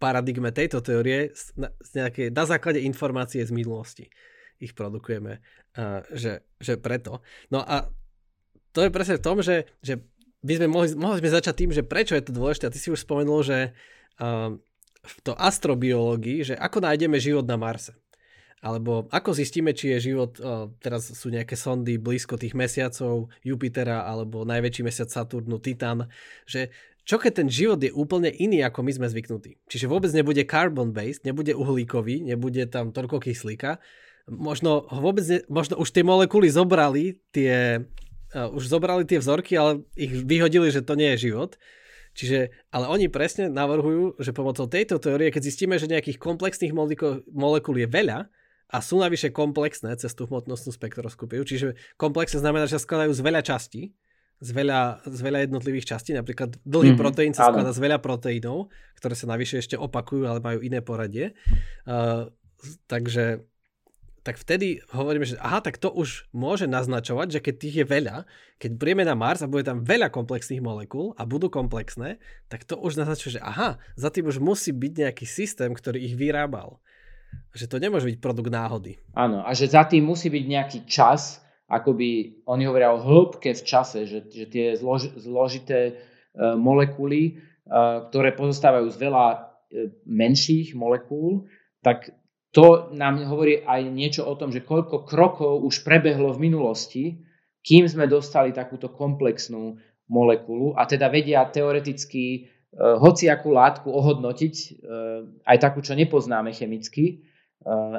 [0.00, 4.08] paradigme tejto teórie na, nejaké, na základe informácie z minulosti
[4.60, 5.40] ich produkujeme,
[6.12, 7.24] že, že preto.
[7.48, 7.88] No a
[8.76, 10.04] to je presne v tom, že, že
[10.44, 12.68] by sme mohli, mohli sme začať tým, že prečo je to dôležité.
[12.68, 13.72] A ty si už spomenul, že
[15.00, 17.96] v to astrobiológii, že ako nájdeme život na Marse.
[18.60, 20.36] Alebo ako zistíme, či je život,
[20.84, 26.04] teraz sú nejaké sondy blízko tých mesiacov Jupitera alebo najväčší mesiac Saturnu, Titan,
[26.44, 26.68] že
[27.10, 29.58] čo keď ten život je úplne iný, ako my sme zvyknutí?
[29.66, 33.82] Čiže vôbec nebude carbon-based, nebude uhlíkový, nebude tam toľko kyslíka.
[34.30, 37.82] Možno, vôbec ne, možno už tie molekuly zobrali tie,
[38.30, 41.58] uh, už zobrali tie vzorky, ale ich vyhodili, že to nie je život.
[42.14, 46.70] Čiže, ale oni presne navrhujú, že pomocou tejto teórie, keď zistíme, že nejakých komplexných
[47.26, 48.30] molekúl, je veľa
[48.70, 53.22] a sú navyše komplexné cez tú hmotnostnú spektroskopiu, čiže komplexné znamená, že sa skladajú z
[53.26, 53.98] veľa častí,
[54.40, 56.16] z veľa, z veľa jednotlivých častí.
[56.16, 60.40] Napríklad dlhý mm-hmm, proteín sa skladá z veľa proteínov, ktoré sa navyše ešte opakujú, ale
[60.40, 61.36] majú iné poradie.
[61.84, 62.32] Uh,
[62.88, 63.44] takže
[64.20, 68.16] tak vtedy hovoríme, že aha, tak to už môže naznačovať, že keď tých je veľa,
[68.60, 72.20] keď príjeme na Mars a bude tam veľa komplexných molekúl a budú komplexné,
[72.52, 76.16] tak to už naznačuje, že aha, za tým už musí byť nejaký systém, ktorý ich
[76.16, 76.76] vyrábal.
[77.56, 79.00] Že to nemôže byť produkt náhody.
[79.16, 83.62] Áno, a že za tým musí byť nejaký čas, akoby oni hovoria o hĺbke v
[83.62, 87.38] čase, že, že tie zlož, zložité uh, molekuly,
[87.70, 89.38] uh, ktoré pozostávajú z veľa uh,
[90.04, 91.46] menších molekúl,
[91.80, 92.10] tak
[92.50, 97.04] to nám hovorí aj niečo o tom, že koľko krokov už prebehlo v minulosti,
[97.62, 99.78] kým sme dostali takúto komplexnú
[100.10, 100.74] molekulu.
[100.74, 104.54] A teda vedia teoreticky hociakú látku ohodnotiť,
[105.46, 107.26] aj takú, čo nepoznáme chemicky,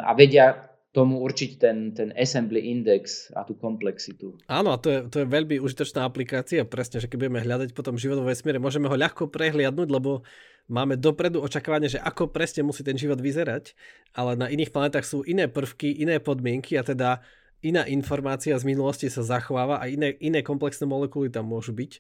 [0.04, 4.36] a vedia tomu určiť ten, ten assembly index a tú komplexitu.
[4.52, 7.96] Áno, a to je, to je veľmi užitočná aplikácia, presne, že keď budeme hľadať potom
[7.96, 10.28] život vo vesmíre, môžeme ho ľahko prehliadnúť, lebo
[10.68, 13.72] máme dopredu očakávanie, že ako presne musí ten život vyzerať,
[14.12, 17.24] ale na iných planetách sú iné prvky, iné podmienky a teda
[17.64, 21.92] iná informácia z minulosti sa zachováva a iné, iné komplexné molekuly tam môžu byť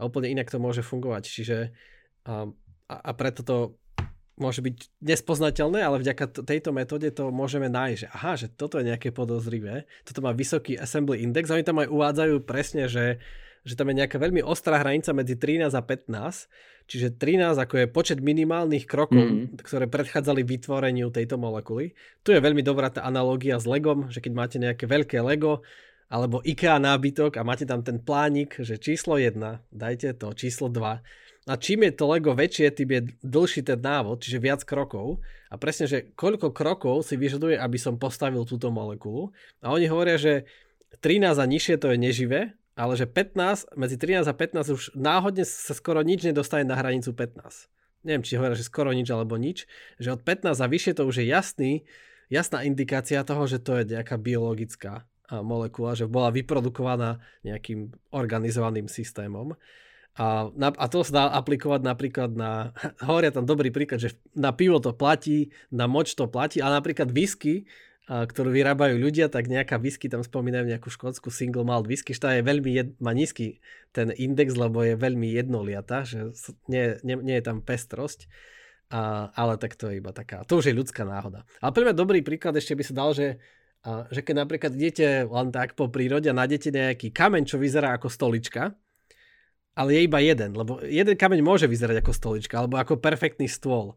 [0.00, 1.28] a úplne inak to môže fungovať.
[1.28, 1.56] Čiže
[2.24, 2.48] a,
[2.88, 3.56] a preto to
[4.38, 8.88] môže byť nespoznateľné, ale vďaka tejto metóde to môžeme nájsť, že aha, že toto je
[8.88, 13.18] nejaké podozrivé, toto má vysoký assembly index, oni tam aj uvádzajú presne, že,
[13.66, 17.86] že tam je nejaká veľmi ostrá hranica medzi 13 a 15, čiže 13 ako je
[17.90, 19.60] počet minimálnych krokov, mm.
[19.60, 21.92] ktoré predchádzali vytvoreniu tejto molekuly.
[22.24, 25.60] Tu je veľmi dobrá tá analogia s Legom, že keď máte nejaké veľké Lego,
[26.08, 29.36] alebo IKEA nábytok a máte tam ten plánik, že číslo 1,
[29.68, 31.04] dajte to, číslo 2,
[31.48, 35.24] a čím je to Lego väčšie, tým je dlhší ten návod, čiže viac krokov.
[35.48, 39.32] A presne, že koľko krokov si vyžaduje, aby som postavil túto molekulu.
[39.64, 40.44] A oni hovoria, že
[41.00, 45.48] 13 a nižšie to je neživé, ale že 15, medzi 13 a 15 už náhodne
[45.48, 47.40] sa skoro nič nedostane na hranicu 15.
[48.04, 49.64] Neviem, či hovoria, že skoro nič alebo nič.
[49.96, 51.72] Že od 15 a vyššie to už je jasný,
[52.28, 59.56] jasná indikácia toho, že to je nejaká biologická molekula, že bola vyprodukovaná nejakým organizovaným systémom.
[60.16, 62.72] A, a to sa dá aplikovať napríklad na,
[63.08, 67.12] hovoria tam dobrý príklad, že na pivo to platí, na moč to platí, ale napríklad
[67.12, 67.68] whisky,
[68.08, 72.40] ktorú vyrábajú ľudia, tak nejaká whisky, tam spomínajú nejakú škótsku single malt whisky, že je
[72.40, 73.60] veľmi, jed, má nízky
[73.92, 76.32] ten index, lebo je veľmi jednoliata, že
[76.72, 78.24] nie, nie, nie je tam pestrosť.
[78.88, 81.44] A, ale tak to je iba taká, to už je ľudská náhoda.
[81.60, 83.36] Ale pre mňa dobrý príklad ešte by sa dal, že,
[83.84, 87.92] a, že keď napríklad idete len tak po prírode a nájdete nejaký kameň, čo vyzerá
[88.00, 88.72] ako stolička,
[89.78, 93.94] ale je iba jeden, lebo jeden kameň môže vyzerať ako stolička, alebo ako perfektný stôl.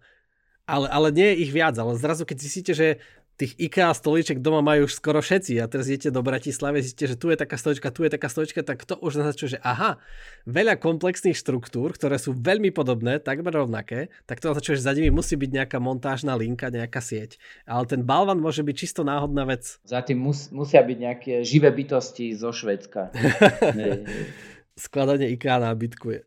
[0.70, 3.02] Ale, ale nie je ich viac, ale zrazu keď zistíte, že
[3.42, 7.18] tých IKEA stoliček doma majú už skoro všetci a teraz idete do Bratislavy, zistíte, že
[7.18, 9.98] tu je taká stolička, tu je taká stolička, tak to už naznačuje, že aha,
[10.46, 15.10] veľa komplexných štruktúr, ktoré sú veľmi podobné, takmer rovnaké, tak to naznačuje, že za nimi
[15.10, 17.42] musí byť nejaká montážna linka, nejaká sieť.
[17.66, 19.82] Ale ten balvan môže byť čisto náhodná vec.
[19.90, 23.10] Za tým mus, musia byť nejaké živé bytosti zo Švedska.
[24.76, 26.22] Skladanie IKEA nábytku je.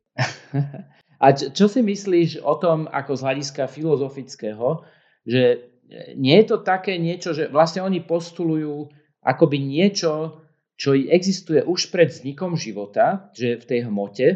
[1.25, 4.85] a čo, čo si myslíš o tom, ako z hľadiska filozofického,
[5.25, 5.75] že
[6.17, 8.89] nie je to také niečo, že vlastne oni postulujú
[9.25, 14.27] akoby niečo, čo existuje už pred vznikom života, že v tej hmote,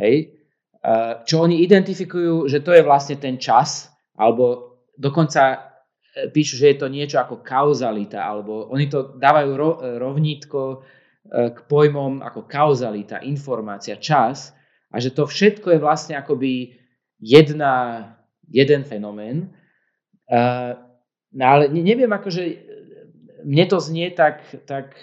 [0.00, 0.16] hej,
[1.22, 3.86] čo oni identifikujú, že to je vlastne ten čas,
[4.18, 5.58] alebo dokonca e,
[6.34, 9.50] píšu, že je to niečo ako kauzalita, alebo oni to dávajú
[10.02, 10.76] rovnítko e,
[11.30, 14.50] k pojmom ako kauzalita, informácia, čas,
[14.92, 16.76] a že to všetko je vlastne akoby
[17.22, 18.04] jedna,
[18.50, 19.52] jeden fenomén,
[20.32, 20.80] Uh,
[21.36, 22.42] no ale neviem, akože
[23.44, 24.96] mne to znie tak, tak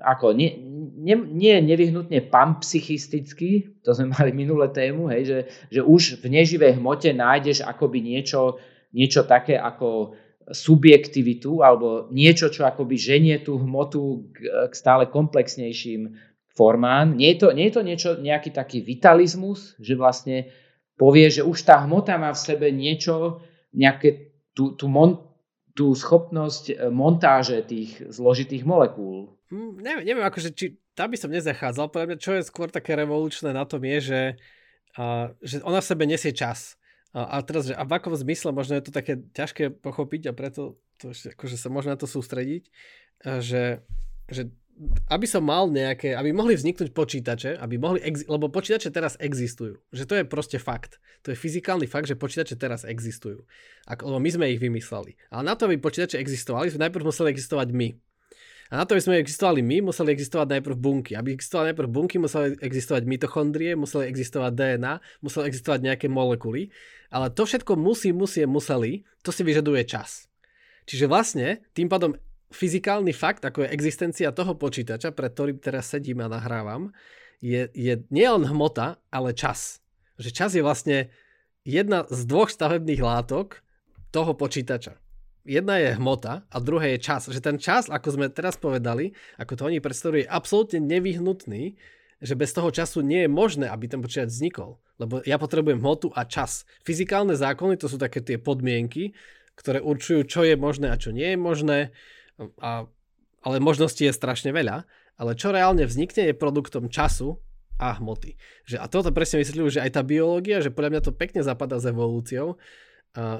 [0.00, 0.54] ako, nie,
[0.96, 5.38] nie, nie nevyhnutne panpsychisticky, to sme mali minulé tému, hej, že,
[5.74, 8.62] že už v neživej hmote nájdeš akoby niečo,
[8.94, 16.14] niečo také ako subjektivitu alebo niečo, čo akoby ženie tú hmotu k, k stále komplexnejším
[16.56, 17.18] formám.
[17.18, 20.48] Nie je to, nie je to niečo, nejaký taký vitalizmus, že vlastne
[20.96, 23.44] povie, že už tá hmota má v sebe niečo,
[23.76, 25.20] nejaké tú, tú, mon,
[25.76, 29.36] tú schopnosť e, montáže tých zložitých molekúl.
[29.52, 31.92] Hmm, neviem, neviem akože, či tam by som nezachádzal.
[31.92, 34.22] Podľa mňa, čo je skôr také revolučné na tom je, že,
[34.96, 36.75] uh, že ona v sebe nesie čas.
[37.16, 40.36] A, a teraz, že a v akom zmysle, možno je to také ťažké pochopiť a
[40.36, 42.68] preto to, akože sa možno na to sústrediť,
[43.40, 43.80] že,
[44.28, 44.52] že
[45.08, 49.80] aby som mal nejaké, aby mohli vzniknúť počítače, aby mohli, ex, lebo počítače teraz existujú.
[49.88, 51.00] Že to je proste fakt.
[51.24, 53.48] To je fyzikálny fakt, že počítače teraz existujú.
[53.88, 55.16] Ako, lebo my sme ich vymysleli.
[55.32, 57.88] Ale na to, aby počítače existovali, sme najprv museli existovať my.
[58.70, 61.12] A na to, aby sme existovali my, museli existovať najprv bunky.
[61.14, 66.74] Aby existovali najprv bunky, museli existovať mitochondrie, museli existovať DNA, museli existovať nejaké molekuly.
[67.14, 70.26] Ale to všetko musí, musí, museli, to si vyžaduje čas.
[70.86, 72.18] Čiže vlastne tým pádom
[72.50, 76.94] fyzikálny fakt, ako je existencia toho počítača, pred ktorým teraz sedím a nahrávam,
[77.42, 79.82] je, je nielen hmota, ale čas.
[80.16, 81.10] Že čas je vlastne
[81.66, 83.60] jedna z dvoch stavebných látok
[84.14, 84.96] toho počítača.
[85.46, 87.30] Jedna je hmota a druhá je čas.
[87.30, 91.78] Že ten čas, ako sme teraz povedali, ako to oni predstavujú, je absolútne nevyhnutný,
[92.18, 94.82] že bez toho času nie je možné, aby ten počítač vznikol.
[94.98, 96.66] Lebo ja potrebujem hmotu a čas.
[96.82, 99.14] Fyzikálne zákony to sú také tie podmienky,
[99.54, 101.78] ktoré určujú, čo je možné a čo nie je možné
[102.60, 102.84] a,
[103.44, 104.84] ale možností je strašne veľa,
[105.16, 107.40] ale čo reálne vznikne je produktom času
[107.76, 108.36] a hmoty.
[108.64, 111.76] Že, a toto presne vysvetľujú, že aj tá biológia, že podľa mňa to pekne zapadá
[111.76, 112.56] s evolúciou,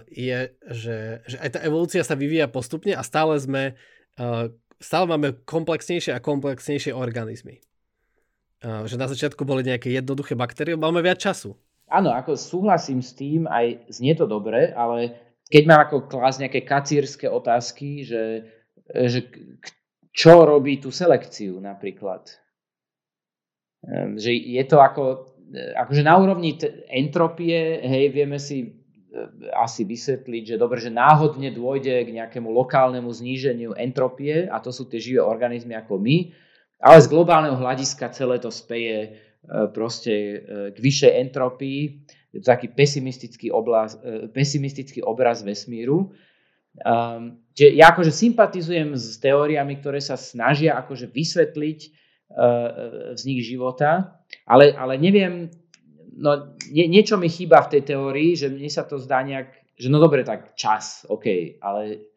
[0.09, 0.39] je,
[0.73, 3.77] že, že aj tá evolúcia sa vyvíja postupne a stále sme,
[4.81, 7.61] stále máme komplexnejšie a komplexnejšie organizmy.
[8.65, 11.55] Že na začiatku boli nejaké jednoduché baktérie, máme viac času.
[11.93, 15.12] Áno, ako súhlasím s tým, aj znie to dobre, ale
[15.53, 18.57] keď mám ako klásť nejaké kacírske otázky, že
[18.95, 19.27] že
[20.15, 22.31] čo robí tú selekciu napríklad.
[23.85, 26.57] Ehm, že je to ako, e, akože na úrovni
[26.89, 28.86] entropie, hej, vieme si
[29.57, 34.87] asi vysvetliť, že dobre, že náhodne dôjde k nejakému lokálnemu zníženiu entropie a to sú
[34.87, 36.33] tie živé organizmy ako my,
[36.81, 39.11] ale z globálneho hľadiska celé to speje e,
[39.72, 40.12] proste
[40.72, 41.81] k vyššej entropii,
[42.37, 43.96] je taký pesimistický, obraz,
[44.37, 46.12] pesimistický obraz vesmíru.
[46.85, 54.76] Um, ja akože sympatizujem s teóriami, ktoré sa snažia akože vysvetliť uh, vznik života, ale,
[54.76, 55.48] ale neviem,
[56.16, 59.92] no nie, niečo mi chýba v tej teórii, že mne sa to zdá nejak, že
[59.92, 62.09] no dobre, tak čas, OK, ale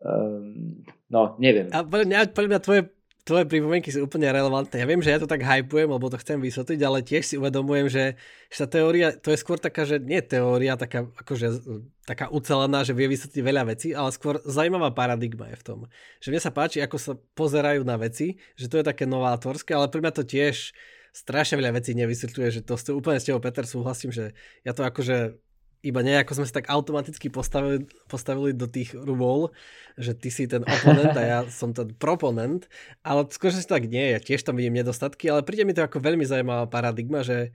[0.00, 0.80] um,
[1.12, 1.68] no neviem.
[1.70, 2.82] A podľa mňa, podľa mňa tvoje
[3.26, 4.78] tvoje pripomienky sú úplne relevantné.
[4.78, 7.90] Ja viem, že ja to tak hypujem, lebo to chcem vysvetliť, ale tiež si uvedomujem,
[7.90, 8.04] že,
[8.46, 11.58] že tá teória, to je skôr taká, že nie teória, taká, akože,
[12.06, 15.78] taká ucelená, že vie vysvetliť veľa vecí, ale skôr zaujímavá paradigma je v tom.
[16.22, 19.90] Že mne sa páči, ako sa pozerajú na veci, že to je také novátorské, ale
[19.90, 20.70] pre mňa to tiež
[21.16, 24.36] strašne veľa vecí nevysvetľuje, že to ste úplne s tebou, Peter, súhlasím, že
[24.68, 25.40] ja to akože
[25.80, 29.54] iba nejako sme sa tak automaticky postavili, postavili do tých rôl,
[29.96, 32.68] že ty si ten oponent a ja som ten proponent,
[33.00, 36.02] ale skôr si tak nie, ja tiež tam vidím nedostatky, ale príde mi to ako
[36.02, 37.54] veľmi zaujímavá paradigma, že,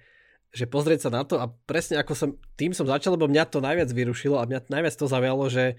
[0.56, 3.60] že pozrieť sa na to a presne ako som, tým som začal, lebo mňa to
[3.62, 5.76] najviac vyrušilo a mňa najviac to zaujalo, že,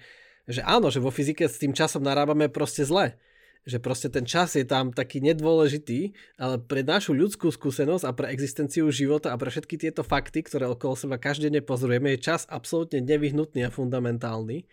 [0.46, 3.16] že áno, že vo fyzike s tým časom narábame proste zle
[3.62, 8.26] že proste ten čas je tam taký nedôležitý, ale pre našu ľudskú skúsenosť a pre
[8.34, 12.98] existenciu života a pre všetky tieto fakty, ktoré okolo seba každenne pozorujeme, je čas absolútne
[12.98, 14.66] nevyhnutný a fundamentálny,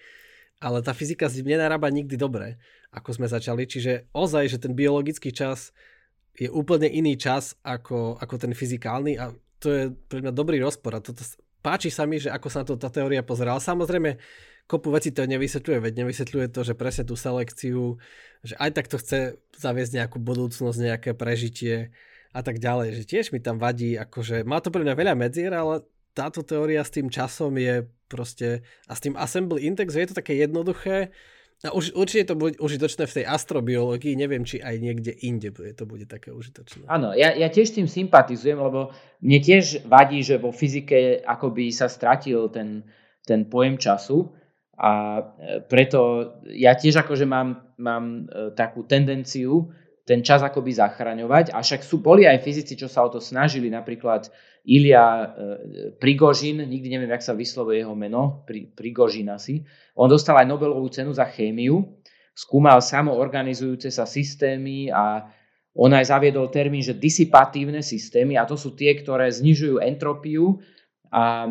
[0.59, 2.57] ale tá fyzika s ním nenarába nikdy dobre,
[2.89, 5.69] ako sme začali, čiže ozaj, že ten biologický čas
[6.33, 10.97] je úplne iný čas ako, ako ten fyzikálny a to je pre mňa dobrý rozpor.
[10.97, 11.21] A toto,
[11.59, 13.59] páči sa mi, že ako sa na to tá teória pozerala.
[13.59, 14.15] Samozrejme,
[14.69, 17.97] kopu vecí to nevysvetľuje, veď nevysvetľuje to, že presne tú selekciu,
[18.45, 21.89] že aj tak to chce zaviesť nejakú budúcnosť, nejaké prežitie
[22.29, 25.49] a tak ďalej, že tiež mi tam vadí, akože má to pre mňa veľa medzier,
[25.49, 25.81] ale
[26.13, 30.37] táto teória s tým časom je proste, a s tým assembly index, je to také
[30.37, 31.09] jednoduché,
[31.59, 35.75] a už, určite to bude užitočné v tej astrobiológii, neviem, či aj niekde inde bude,
[35.75, 36.87] to bude také užitočné.
[36.87, 41.67] Áno, ja, ja tiež s tým sympatizujem, lebo mne tiež vadí, že vo fyzike akoby
[41.75, 42.87] sa stratil ten,
[43.27, 44.31] ten pojem času
[44.79, 45.21] a e,
[45.67, 49.67] preto ja tiež akože mám, mám e, takú tendenciu
[50.07, 51.51] ten čas akoby zachraňovať.
[51.53, 54.31] A však sú, boli aj fyzici, čo sa o to snažili, napríklad
[54.63, 55.27] Ilia e,
[55.99, 59.67] Prigožin, nikdy neviem, jak sa vyslovuje jeho meno, Pri, Prigožin asi.
[59.99, 61.99] On dostal aj Nobelovú cenu za chémiu,
[62.31, 65.27] skúmal samoorganizujúce sa systémy a
[65.75, 70.57] on aj zaviedol termín, že disipatívne systémy a to sú tie, ktoré znižujú entropiu
[71.13, 71.45] a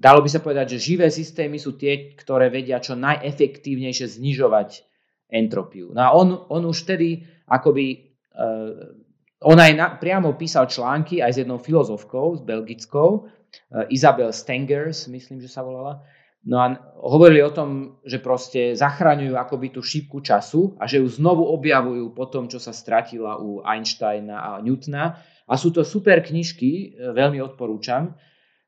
[0.00, 4.88] dalo by sa povedať, že živé systémy sú tie, ktoré vedia čo najefektívnejšie znižovať
[5.28, 5.92] entropiu.
[5.92, 8.96] No a on, on už vtedy akoby, uh,
[9.44, 15.04] on aj na, priamo písal články aj s jednou filozofkou, s belgickou, uh, Isabel Stengers,
[15.12, 16.00] myslím, že sa volala.
[16.40, 16.72] No a
[17.04, 22.16] hovorili o tom, že proste zachraňujú akoby tú šípku času a že ju znovu objavujú
[22.16, 25.20] po tom, čo sa stratila u Einsteina a Newtona.
[25.44, 28.16] A sú to super knižky, veľmi odporúčam.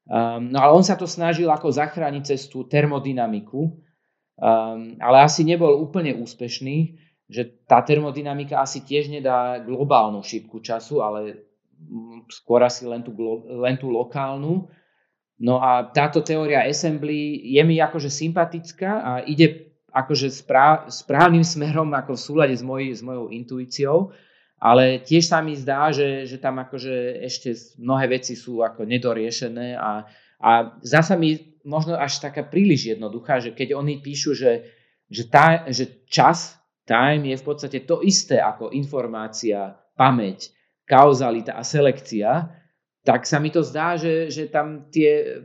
[0.03, 5.47] Um, no ale on sa to snažil ako zachrániť cez tú termodynamiku, um, ale asi
[5.47, 6.99] nebol úplne úspešný,
[7.31, 11.47] že tá termodynamika asi tiež nedá globálnu šípku času, ale
[12.29, 13.15] skôr asi len tú,
[13.47, 14.69] len tú lokálnu.
[15.43, 21.89] No a táto teória assembly je mi akože sympatická a ide akože správ, správnym smerom
[21.95, 24.11] ako v súlade s, moj, s mojou intuíciou,
[24.63, 27.51] ale tiež sa mi zdá, že, že tam akože ešte
[27.83, 30.07] mnohé veci sú ako nedoriešené a,
[30.39, 30.51] a
[30.87, 34.71] zasa mi možno až taká príliš jednoduchá, že keď oni píšu, že,
[35.11, 36.55] že, tá, že čas,
[36.87, 40.55] time je v podstate to isté ako informácia, pamäť,
[40.87, 42.55] kauzalita a selekcia,
[43.03, 45.43] tak sa mi to zdá, že, že tam tie,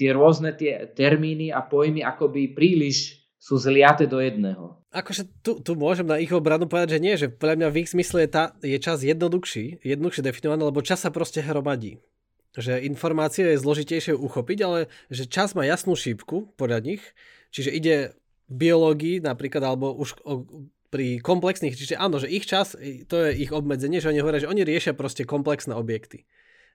[0.00, 4.76] tie rôzne tie termíny a pojmy akoby príliš sú zliate do jedného.
[4.92, 7.88] Akože tu, tu môžem na ich obranu povedať, že nie, že podľa mňa v ich
[7.96, 11.96] zmysle je, tá, je čas jednoduchší, jednoduchšie definovaný, lebo čas sa proste hromadí.
[12.52, 17.02] Že informácie je zložitejšie uchopiť, ale že čas má jasnú šípku podľa nich,
[17.48, 17.96] čiže ide
[18.50, 20.44] biológii napríklad, alebo už o,
[20.90, 22.74] pri komplexných, čiže áno, že ich čas,
[23.06, 26.26] to je ich obmedzenie, že oni hovoria, že oni riešia proste komplexné objekty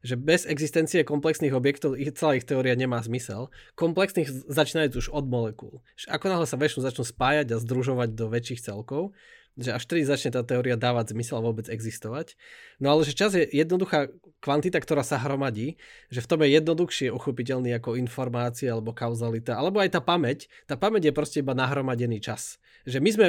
[0.05, 3.49] že bez existencie komplexných objektov ich, celá ich teória nemá zmysel.
[3.73, 5.81] Komplexných začínajú už od molekúl.
[5.97, 9.17] Že ako náhle sa väčšinu začnú spájať a združovať do väčších celkov,
[9.57, 12.37] že až vtedy začne tá teória dávať zmysel vôbec existovať.
[12.77, 14.11] No ale že čas je jednoduchá
[14.43, 15.79] kvantita, ktorá sa hromadí,
[16.13, 20.51] že v tom je jednoduchšie uchopiteľný ako informácia alebo kauzalita, alebo aj tá pamäť.
[20.69, 22.61] Tá pamäť je proste iba nahromadený čas.
[22.85, 23.27] Že my, sme,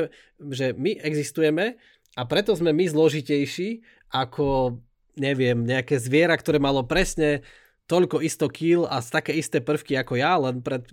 [0.52, 1.80] že my existujeme
[2.18, 3.80] a preto sme my zložitejší
[4.12, 4.76] ako
[5.16, 7.42] neviem, nejaké zviera, ktoré malo presne
[7.86, 10.84] toľko isto kýl a z také isté prvky ako ja, len pred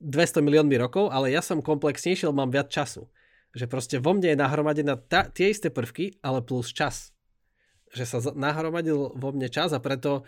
[0.00, 3.08] 200 miliónmi rokov, ale ja som komplexnejší, mám viac času.
[3.52, 7.12] Že proste vo mne je nahromadená ta, tie isté prvky, ale plus čas.
[7.92, 10.24] Že sa nahromadil vo mne čas a preto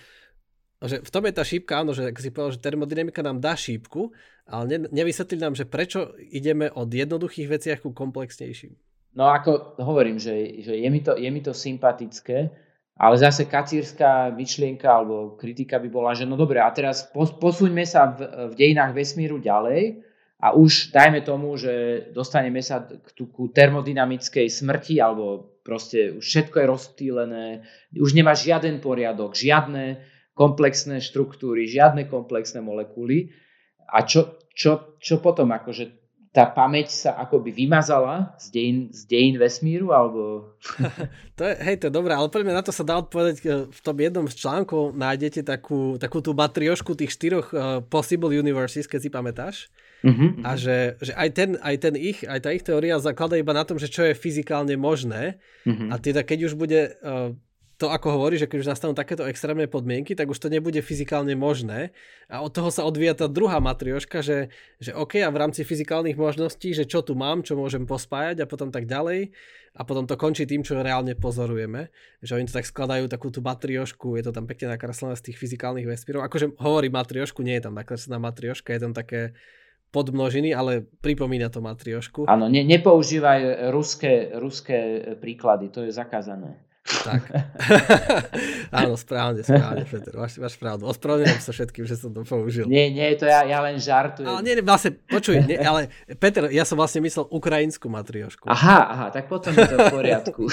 [0.84, 4.12] že v tom je tá šípka, áno, že si povedal, že termodynamika nám dá šípku,
[4.44, 8.76] ale ne, nevysvetlí nám, že prečo ideme od jednoduchých veciach ku komplexnejším.
[9.16, 12.52] No ako hovorím, že, že je, mi to, je mi to sympatické,
[12.94, 18.14] ale zase kacírska myšlienka alebo kritika by bola, že no dobre, a teraz posuňme sa
[18.14, 19.98] v, v dejinách vesmíru ďalej
[20.38, 26.56] a už dajme tomu, že dostaneme sa k, k termodynamickej smrti alebo proste už všetko
[26.60, 27.46] je rozptýlené,
[27.98, 29.98] už nemá žiaden poriadok, žiadne
[30.36, 33.34] komplexné štruktúry, žiadne komplexné molekuly.
[33.90, 35.50] A čo, čo, čo potom?
[35.50, 36.03] Akože
[36.34, 40.50] tá pamäť sa akoby vymazala z dejín, z dejín vesmíru, alebo...
[41.38, 43.70] to je, hej, to je dobré, ale pre mňa na to sa dá odpovedať, e,
[43.70, 48.90] v tom jednom z článkov nájdete takú, takú tú matriošku tých štyroch uh, possible universes,
[48.90, 49.56] keď si pamätáš.
[50.02, 53.54] Uh-huh, A že, že aj, ten, aj ten ich, aj tá ich teória zaklada iba
[53.54, 55.38] na tom, že čo je fyzikálne možné.
[55.62, 55.94] Uh-huh.
[55.94, 57.30] A teda keď už bude uh,
[57.74, 61.34] to ako hovorí, že keď už nastanú takéto extrémne podmienky, tak už to nebude fyzikálne
[61.34, 61.90] možné.
[62.30, 66.14] A od toho sa odvíja tá druhá matrioška, že, že OK, a v rámci fyzikálnych
[66.14, 69.34] možností, že čo tu mám, čo môžem pospájať a potom tak ďalej.
[69.74, 71.90] A potom to končí tým, čo reálne pozorujeme.
[72.22, 75.40] Že oni to tak skladajú takú tú matriošku, je to tam pekne nakreslené z tých
[75.42, 76.22] fyzikálnych vesmírov.
[76.22, 79.34] Akože hovorí matriošku, nie je tam nakreslená matrioška, je tam také
[79.90, 82.26] podmnožiny, ale pripomína to matriošku.
[82.26, 84.78] Áno, ne, nepoužívaj ruské, ruské
[85.22, 86.58] príklady, to je zakázané.
[86.84, 87.32] Tak.
[88.84, 90.84] Áno, správne, správne, Peter, máš, máš pravdu.
[90.84, 92.68] Ospravedlňujem sa všetkým, že som to použil.
[92.68, 94.28] Nie, nie, to ja, ja len žartujem.
[94.28, 95.88] Ale nie, vlastne, počuj, nie, ale
[96.20, 98.44] Peter, ja som vlastne myslel ukrajinskú matriošku.
[98.52, 100.44] Aha, aha, tak potom je to v poriadku.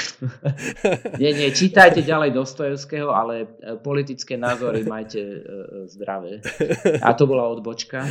[1.22, 6.40] nie, nie, čítajte ďalej Dostojevského, ale e, politické názory majte uh, zdravé.
[7.04, 8.08] A to bola odbočka.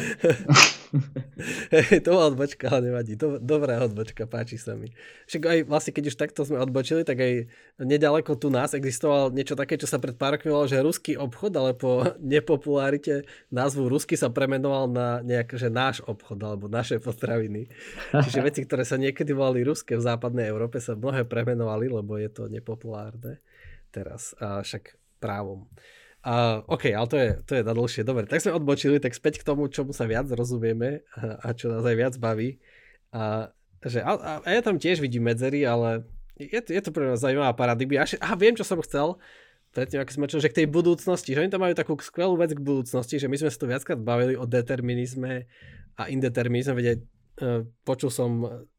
[2.05, 3.17] to bola odbočka, ale nevadí.
[3.41, 4.93] Dobrá odbočka, páči sa mi.
[5.25, 7.49] Však aj vlastne, keď už takto sme odbočili, tak aj
[7.81, 11.15] nedal nedaleko tu nás existoval niečo také, čo sa pred pár rokmi volalo, že ruský
[11.15, 13.23] obchod, ale po nepopularite
[13.55, 17.71] názvu Rusky sa premenoval na nejak, že náš obchod alebo naše potraviny.
[18.11, 22.27] Čiže veci, ktoré sa niekedy volali ruské v západnej Európe sa mnohé premenovali, lebo je
[22.27, 23.39] to nepopulárne
[23.95, 24.35] teraz.
[24.43, 25.71] A však právom.
[26.27, 28.03] A, OK, ale to je, to je na dlhšie.
[28.03, 31.71] Dobre, tak sme odbočili, tak späť k tomu, čomu sa viac rozumieme a, a čo
[31.71, 32.59] nás aj viac baví.
[33.15, 33.55] A,
[33.87, 36.05] že, a, a ja tam tiež vidím medzery, ale
[36.39, 38.07] je, to, je to pre mňa zaujímavá paradigma.
[38.23, 39.19] A viem, čo som chcel
[39.71, 42.55] predtým, ako sme čo, že k tej budúcnosti, že oni tam majú takú skvelú vec
[42.55, 45.47] k budúcnosti, že my sme sa tu viackrát bavili o determinizme
[45.95, 48.31] a indeterminizme, veď uh, počul som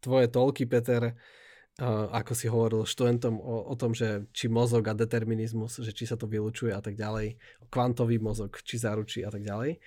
[0.04, 4.94] tvoje tolky, Peter, uh, ako si hovoril študentom o, o tom, že či mozog a
[4.98, 7.40] determinizmus, že či sa to vylučuje a tak ďalej,
[7.72, 9.80] kvantový mozog, či zaručí a tak ďalej,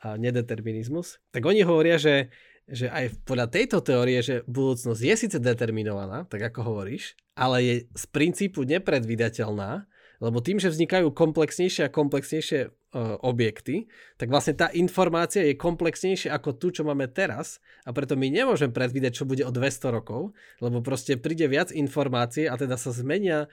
[0.00, 2.28] a nedeterminizmus, tak oni hovoria, že
[2.70, 7.74] že aj podľa tejto teórie, že budúcnosť je síce determinovaná, tak ako hovoríš, ale je
[7.90, 9.90] z princípu nepredvídateľná,
[10.20, 13.88] lebo tým, že vznikajú komplexnejšie a komplexnejšie uh, objekty,
[14.20, 18.70] tak vlastne tá informácia je komplexnejšia ako tu, čo máme teraz a preto my nemôžeme
[18.70, 23.48] predvídať, čo bude o 200 rokov, lebo proste príde viac informácie a teda sa zmenia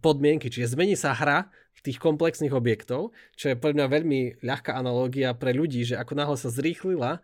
[0.00, 1.48] podmienky, čiže zmení sa hra
[1.84, 6.36] tých komplexných objektov, čo je pre mňa veľmi ľahká analógia pre ľudí, že ako náhle
[6.40, 7.20] sa zrýchlila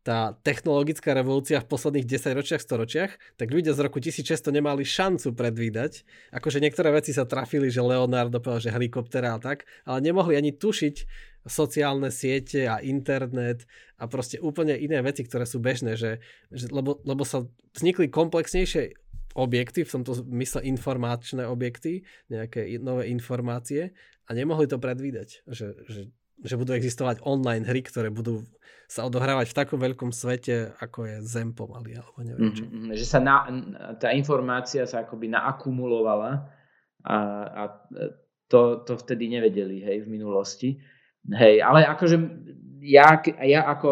[0.00, 5.36] tá technologická revolúcia v posledných 10 ročiach, storočiach, tak ľudia z roku 1600 nemali šancu
[5.36, 6.08] predvídať.
[6.32, 10.56] Akože niektoré veci sa trafili, že Leonardo povedal, že helikoptera a tak, ale nemohli ani
[10.56, 13.68] tušiť sociálne siete a internet
[14.00, 17.44] a proste úplne iné veci, ktoré sú bežné, že, že lebo, lebo sa
[17.76, 18.96] vznikli komplexnejšie
[19.36, 23.94] objekty, v tomto mysle informačné objekty, nejaké nové informácie
[24.26, 26.00] a nemohli to predvídať, že, že,
[26.44, 28.44] že budú existovať online hry, ktoré budú
[28.90, 32.66] sa odohrávať v takom veľkom svete, ako je Zem pomaly, alebo neviem čo.
[32.66, 33.46] Mm-hmm, že sa na,
[34.02, 36.50] tá informácia sa akoby naakumulovala
[37.06, 37.16] a,
[37.46, 37.62] a
[38.50, 40.74] to, to vtedy nevedeli, hej, v minulosti.
[41.22, 42.16] Hej, ale akože
[42.82, 43.90] ja, ja ako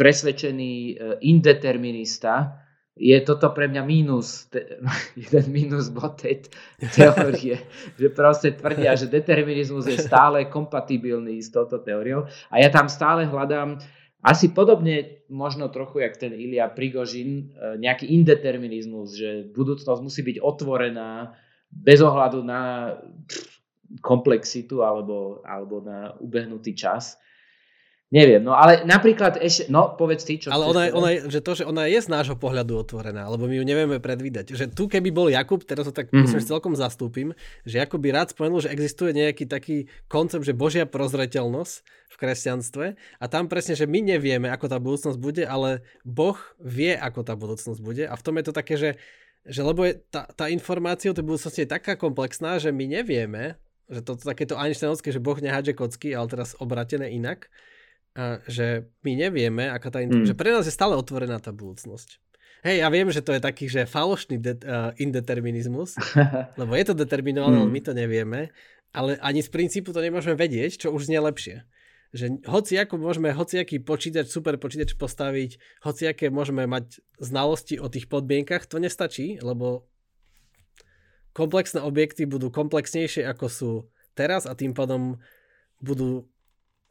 [0.00, 0.94] presvedčený e,
[1.28, 2.61] indeterminista,
[2.92, 4.78] je toto pre mňa mínus, te,
[5.20, 6.48] jeden mínus bod tej
[6.92, 7.56] teórie,
[8.00, 13.24] že proste tvrdia, že determinizmus je stále kompatibilný s touto teóriou a ja tam stále
[13.24, 13.80] hľadám
[14.22, 20.38] asi podobne, možno trochu, jak ten Ilia Prigožin, e, nejaký indeterminizmus, že budúcnosť musí byť
[20.38, 21.34] otvorená
[21.74, 22.94] bez ohľadu na
[23.98, 27.18] komplexitu alebo, alebo na ubehnutý čas.
[28.12, 31.64] Neviem, no ale napríklad ešte, no povedz ty, čo Ale ona, ona, že to, že
[31.64, 34.52] ona je z nášho pohľadu otvorená, lebo my ju nevieme predvídať.
[34.52, 36.28] Že tu keby bol Jakub, teraz to tak mm-hmm.
[36.28, 37.32] myslím, že celkom zastúpim,
[37.64, 41.74] že Jakub by rád spomenul, že existuje nejaký taký koncept, že Božia prozreteľnosť
[42.12, 42.86] v kresťanstve
[43.16, 47.32] a tam presne, že my nevieme, ako tá budúcnosť bude, ale Boh vie, ako tá
[47.32, 49.00] budúcnosť bude a v tom je to také, že,
[49.48, 53.56] že lebo je tá, tá informácia o tej budúcnosti je taká komplexná, že my nevieme,
[53.88, 57.48] že to, to takéto Einsteinovské, že Boh nehádže kocky, ale teraz obratené inak,
[58.12, 60.28] a že my nevieme, aká tá, mm.
[60.28, 62.20] že pre nás je stále otvorená tá budúcnosť.
[62.62, 65.98] Hej, ja viem, že to je taký, že falošný de- uh, indeterminizmus,
[66.60, 67.62] lebo je to determinované, mm.
[67.64, 68.40] ale my to nevieme,
[68.92, 71.64] ale ani z princípu to nemôžeme vedieť, čo už znie lepšie.
[72.12, 78.06] Že hoci ako môžeme hociaký počítač, super počítač postaviť, hociaké môžeme mať znalosti o tých
[78.12, 79.88] podmienkach, to nestačí, lebo
[81.32, 83.70] komplexné objekty budú komplexnejšie ako sú
[84.12, 85.16] teraz a tým pádom
[85.80, 86.28] budú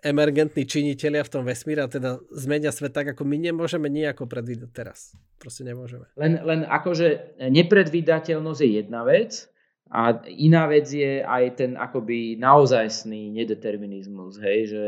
[0.01, 4.69] emergentní činitelia v tom vesmíre a teda zmenia svet tak, ako my nemôžeme nejako predvídať
[4.73, 5.13] teraz.
[5.37, 6.09] Proste nemôžeme.
[6.17, 9.45] Len, len akože nepredvídateľnosť je jedna vec
[9.93, 14.85] a iná vec je aj ten akoby naozajstný nedeterminizmus, hej, že,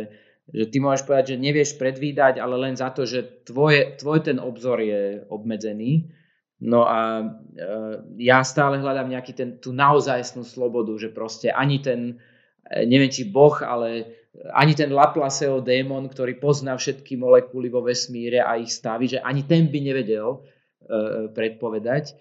[0.50, 4.42] že ty môžeš povedať, že nevieš predvídať, ale len za to, že tvoje, tvoj ten
[4.42, 6.10] obzor je obmedzený.
[6.64, 7.26] No a e,
[8.24, 12.24] ja stále hľadám nejaký ten, tú naozajstnú slobodu, že proste ani ten,
[12.64, 14.23] e, neviem či boh, ale
[14.54, 19.46] ani ten Laplaceho démon, ktorý pozná všetky molekuly vo vesmíre a ich stavy, že ani
[19.46, 20.40] ten by nevedel e,
[21.30, 22.18] predpovedať.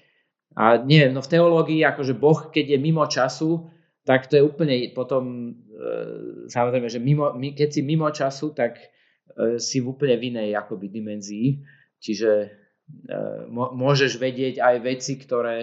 [0.53, 3.73] A neviem, no v teológii, akože Boh, keď je mimo času,
[4.05, 5.57] tak to je úplne potom,
[6.51, 8.77] samozrejme, že mimo, keď si mimo času, tak
[9.57, 11.65] si v úplne v inej akoby dimenzii.
[12.03, 12.63] Čiže
[13.53, 15.59] môžeš vedieť aj veci, ktoré,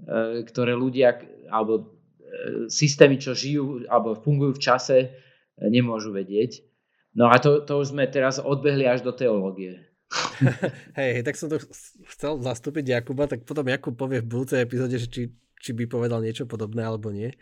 [0.00, 1.16] e, ktoré ľudia
[1.48, 1.84] alebo e,
[2.68, 5.08] systémy, čo žijú alebo fungujú v čase, e,
[5.60, 6.64] nemôžu vedieť.
[7.16, 9.80] No a to, to už sme teraz odbehli až do teológie.
[11.00, 11.58] hej, tak som to
[12.14, 15.22] chcel zastúpiť Jakuba, tak potom Jakub povie v budúcej epizóde, že či,
[15.58, 17.32] či by povedal niečo podobné alebo nie.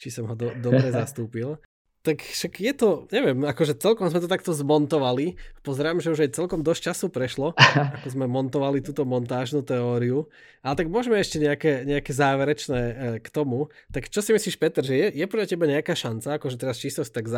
[0.00, 1.60] Či som ho do, dobre zastúpil
[2.00, 5.36] tak však je to, neviem, akože celkom sme to takto zmontovali.
[5.60, 7.52] Pozerám, že už aj celkom dosť času prešlo,
[8.00, 10.24] ako sme montovali túto montážnu teóriu.
[10.64, 13.68] Ale tak môžeme ešte nejaké, nejaké záverečné e, k tomu.
[13.92, 17.04] Tak čo si myslíš, Peter, že je, je pre teba nejaká šanca, akože teraz čisto
[17.04, 17.28] tak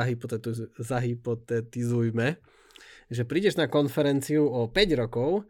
[0.78, 2.38] zahypotetizujme,
[3.10, 5.42] že prídeš na konferenciu o 5 rokov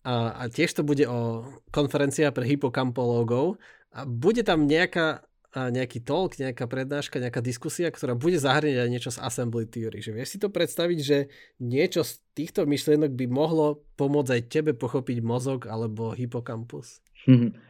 [0.00, 3.60] a, a tiež to bude o konferencia pre hypokampológov
[3.92, 9.10] a bude tam nejaká nejaký talk, nejaká prednáška, nejaká diskusia, ktorá bude zahrňať aj niečo
[9.10, 10.04] z assembly theory.
[10.04, 11.18] Že vieš si to predstaviť, že
[11.64, 17.00] niečo z týchto myšlienok by mohlo pomôcť aj tebe pochopiť mozog alebo hypokampus?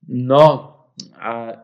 [0.00, 0.44] No,
[1.20, 1.60] a,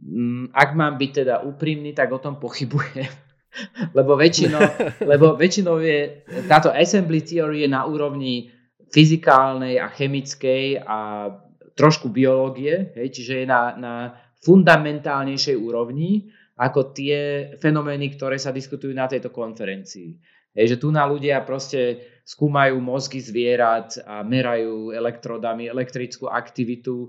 [0.00, 3.04] mm, ak mám byť teda úprimný, tak o tom pochybujem.
[3.96, 4.60] lebo, väčšinou,
[5.12, 8.48] lebo väčšinou je, táto assembly theory je na úrovni
[8.88, 11.28] fyzikálnej a chemickej a
[11.76, 13.94] trošku biológie, hej, čiže je na, na
[14.42, 17.18] fundamentálnejšej úrovni ako tie
[17.62, 20.18] fenomény, ktoré sa diskutujú na tejto konferencii.
[20.58, 27.08] Hej, že tu na ľudia proste skúmajú mozgy zvierat a merajú elektrodami elektrickú aktivitu e,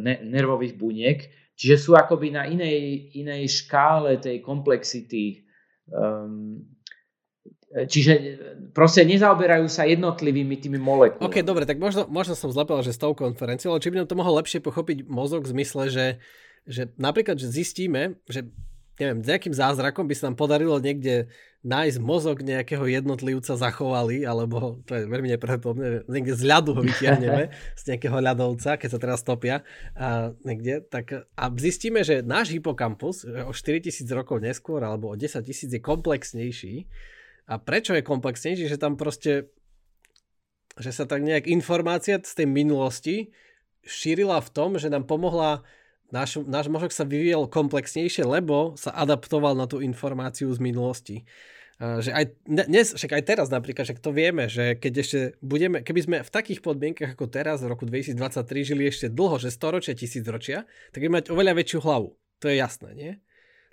[0.00, 1.18] ne, nervových buniek.
[1.58, 5.44] Čiže sú akoby na inej, inej škále tej komplexity.
[5.92, 6.77] Um,
[7.68, 8.12] čiže
[8.72, 11.20] proste nezaoberajú sa jednotlivými tými molekulami.
[11.20, 14.08] OK, dobre, tak možno, možno som zlepil, že s tou konferenciou, ale či by nám
[14.08, 16.06] to mohol lepšie pochopiť mozog v zmysle, že,
[16.64, 18.48] že napríklad, že zistíme, že
[18.98, 21.30] neviem, nejakým zázrakom by sa nám podarilo niekde
[21.62, 27.50] nájsť mozog nejakého jednotlivca zachovali, alebo to je veľmi nepravdepodobné, niekde z ľadu ho vytiahneme,
[27.80, 29.66] z nejakého ľadovca, keď sa teraz topia
[29.98, 35.34] a niekde, tak a zistíme, že náš hypokampus o 4000 rokov neskôr alebo o 10
[35.42, 36.88] tisíc je komplexnejší
[37.48, 38.68] a prečo je komplexnejší?
[38.68, 39.48] Že tam proste
[40.78, 43.34] že sa tak nejak informácia z tej minulosti
[43.82, 45.66] šírila v tom, že nám pomohla
[46.14, 51.26] náš, náš mozog sa vyvíjal komplexnejšie, lebo sa adaptoval na tú informáciu z minulosti.
[51.78, 56.00] Že aj dnes, však aj teraz napríklad, že to vieme, že keď ešte budeme, keby
[56.02, 58.18] sme v takých podmienkach ako teraz v roku 2023
[58.66, 62.18] žili ešte dlho, že storočia, tisícročia, tak budeme mať oveľa väčšiu hlavu.
[62.42, 63.12] To je jasné, nie?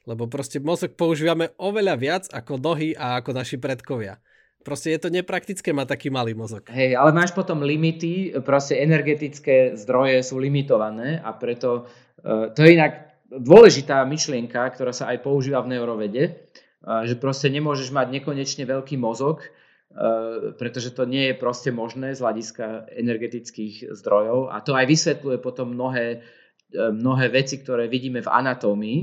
[0.06, 4.22] Lebo proste mozog používame oveľa viac ako nohy a ako naši predkovia.
[4.66, 6.66] Proste je to nepraktické mať taký malý mozog.
[6.74, 12.74] Hej, ale máš potom limity, proste energetické zdroje sú limitované a preto uh, to je
[12.74, 16.50] inak dôležitá myšlienka, ktorá sa aj používa v neurovede,
[16.82, 22.18] uh, že proste nemôžeš mať nekonečne veľký mozog, uh, pretože to nie je proste možné
[22.18, 26.26] z hľadiska energetických zdrojov a to aj vysvetľuje potom mnohé,
[26.74, 28.98] mnohé veci, ktoré vidíme v anatómii.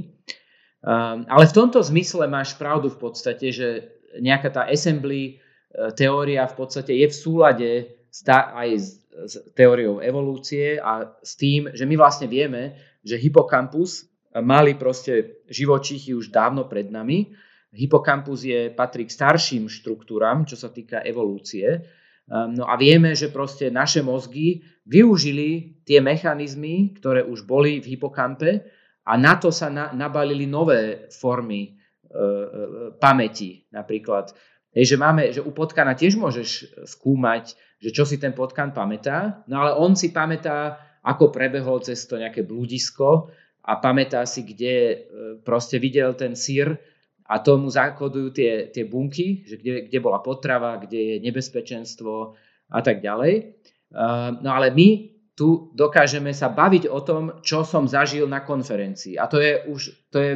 [0.82, 3.68] Um, ale v tomto zmysle máš pravdu v podstate, že
[4.18, 5.32] nejaká tá assembly e,
[5.96, 7.70] teória v podstate je v súlade
[8.28, 14.10] aj s, s teóriou evolúcie a s tým, že my vlastne vieme, že hypokampus
[14.40, 17.32] mali proste živočichy už dávno pred nami.
[17.72, 21.80] Hypokampus je, patrí k starším štruktúram, čo sa týka evolúcie.
[22.28, 27.96] Um, no a vieme, že proste naše mozgy využili tie mechanizmy, ktoré už boli v
[27.96, 28.68] hypokampe,
[29.02, 32.18] a na to sa na, nabalili nové formy e, e,
[32.96, 33.66] pamäti.
[33.74, 34.30] Napríklad,
[34.70, 36.48] že, máme, že u potkana tiež môžeš
[36.86, 42.06] skúmať, že čo si ten potkan pamätá, no ale on si pamätá, ako prebehol cez
[42.06, 43.34] to nejaké blúdisko
[43.66, 44.96] a pamätá si, kde e,
[45.42, 46.78] proste videl ten sír
[47.26, 52.38] a tomu zakodujú tie, tie bunky, že kde, kde bola potrava, kde je nebezpečenstvo
[52.72, 53.56] a tak ďalej.
[53.92, 55.11] Uh, no ale my
[55.42, 59.18] tu dokážeme sa baviť o tom, čo som zažil na konferencii.
[59.18, 60.32] A to je už to je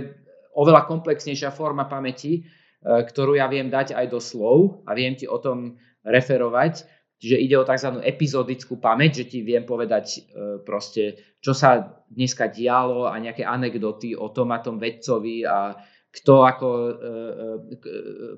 [0.50, 2.42] oveľa komplexnejšia forma pamäti, e,
[2.82, 6.90] ktorú ja viem dať aj do slov a viem ti o tom referovať.
[7.22, 8.02] Čiže ide o tzv.
[8.02, 10.18] epizodickú pamäť, že ti viem povedať e,
[10.66, 15.78] proste, čo sa dneska dialo a nejaké anekdoty o tom a tom vedcovi a
[16.16, 17.88] kto ako e, e,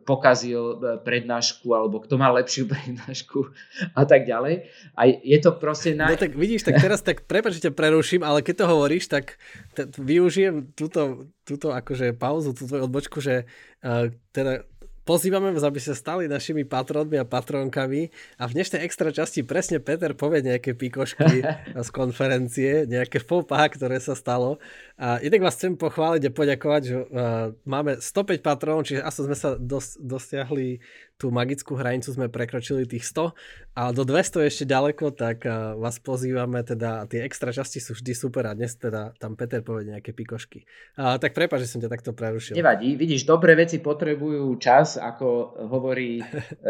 [0.03, 3.47] pokazil prednášku alebo kto má lepšiu prednášku
[3.95, 4.67] a tak ďalej.
[4.99, 5.95] A je to proste...
[5.95, 6.11] Na...
[6.11, 9.39] No tak vidíš, tak teraz tak prepáč, ťa preruším, ale keď to hovoríš, tak
[9.79, 13.47] t- využijem túto, túto akože pauzu, túto odbočku, že
[13.87, 14.67] uh, teda
[15.09, 19.81] Pozývame vás, aby ste stali našimi patronmi a patronkami a v dnešnej extra časti presne
[19.81, 21.41] Peter povie nejaké pikošky
[21.87, 24.61] z konferencie, nejaké fopá, ktoré sa stalo.
[25.01, 29.33] A inak vás chcem pochváliť a poďakovať, že uh, máme 105 patronov, čiže asi sme
[29.33, 30.85] sa dos- dosiahli
[31.19, 33.35] tú magickú hranicu sme prekročili tých 100
[33.75, 35.43] a do 200 ešte ďaleko, tak
[35.79, 39.91] vás pozývame, teda tie extra časti sú vždy super a dnes teda tam Peter povie
[39.91, 40.63] nejaké pikošky.
[40.95, 42.55] A, tak prepáč, že som ťa takto prerušil.
[42.55, 46.25] Nevadí, vidíš, dobré veci potrebujú čas, ako hovorí e,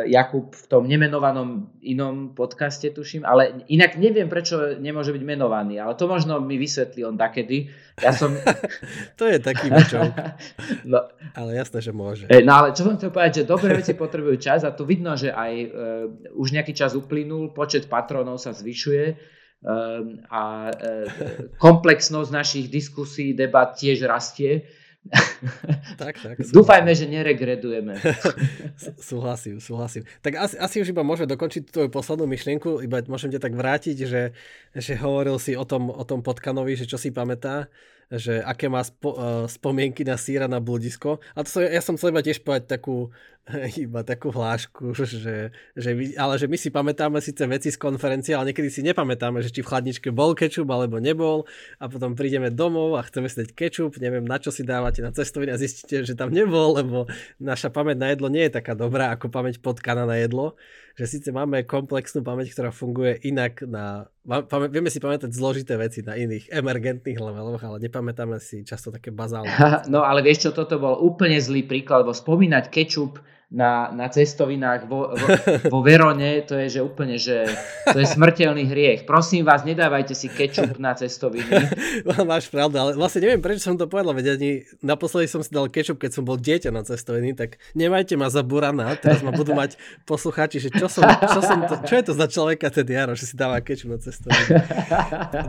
[0.08, 5.92] Jakub v tom nemenovanom inom podcaste, tuším, ale inak neviem, prečo nemôže byť menovaný, ale
[5.92, 7.68] to možno mi vysvetlí on takedy.
[8.00, 8.32] Ja som...
[9.20, 10.08] to je taký bičov.
[10.92, 11.04] no.
[11.36, 12.24] Ale jasné, že môže.
[12.32, 15.18] E, no ale čo som chcel povedať, že dobré veci potrebujú čas a tu vidno,
[15.18, 15.68] že aj uh,
[16.38, 21.06] už nejaký čas uplynul, počet patronov sa zvyšuje uh, a uh,
[21.64, 24.64] komplexnosť našich diskusí, debat tiež rastie.
[25.98, 26.36] Tak, tak.
[26.58, 27.98] Dúfajme, že neregredujeme.
[28.98, 30.02] súhlasím, súhlasím.
[30.22, 33.96] Tak asi, asi už iba môžeme dokončiť tvoju poslednú myšlienku, iba môžem ťa tak vrátiť,
[34.06, 34.22] že,
[34.74, 37.70] že hovoril si o tom, o tom Potkanovi, že čo si pamätá
[38.08, 41.20] že aké má spo, uh, spomienky na síra na bludisko.
[41.36, 43.12] A to som, ja som chcel iba tiež povedať takú,
[43.84, 48.36] iba takú hlášku, že, že my, ale že my si pamätáme síce veci z konferencie,
[48.36, 51.48] ale niekedy si nepamätáme, že či v chladničke bol kečup alebo nebol
[51.80, 55.50] a potom prídeme domov a chceme si kečup, neviem na čo si dávate na cestoviny
[55.54, 57.08] a zistíte, že tam nebol, lebo
[57.40, 60.58] naša pamäť na jedlo nie je taká dobrá ako pamäť potkana na jedlo
[60.98, 64.10] že síce máme komplexnú pamäť, ktorá funguje inak na...
[64.66, 69.54] Vieme si pamätať zložité veci na iných emergentných leveloch, ale nepamätáme si často také bazálne.
[69.94, 74.84] No ale vieš čo, toto bol úplne zlý príklad, lebo spomínať kečup na, na cestovinách
[74.84, 75.28] vo, vo,
[75.72, 77.48] vo Verone, to je že úplne, že
[77.88, 79.08] to je smrteľný hriech.
[79.08, 81.48] Prosím vás, nedávajte si kečup na cestoviny.
[82.28, 85.72] Máš pravdu, ale vlastne neviem, prečo som to povedal, veď ani naposledy som si dal
[85.72, 89.56] kečup, keď som bol dieťa na cestoviny, tak nemajte ma za burana, teraz ma budú
[89.56, 93.16] mať poslucháči, že čo, som, čo, som to, čo je to za človeka ten Jaro,
[93.16, 94.60] že si dáva kečup na cestoviny.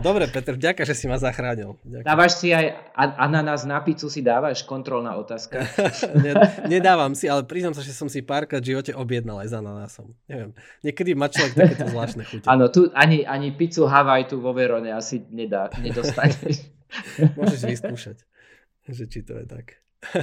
[0.00, 1.76] Dobre, Peter, vďaka, že si ma zachránil.
[1.84, 2.08] Ďakujem.
[2.08, 4.64] Dávaš si aj ananás na pizzu, si dávaš?
[4.64, 5.68] Kontrolná otázka.
[6.72, 9.58] Nedávam si, ale priznám sa, že že som si párkrát v živote objednal aj za
[9.58, 10.14] ananásom.
[10.30, 10.54] Neviem,
[10.86, 12.46] niekedy má človek takéto zvláštne chute.
[12.46, 16.70] Áno, tu ani, ani pizzu Hawaii tu vo Verone asi nedá, nedostaneš.
[17.38, 18.22] Môžeš vyskúšať,
[18.86, 19.66] že či to je tak.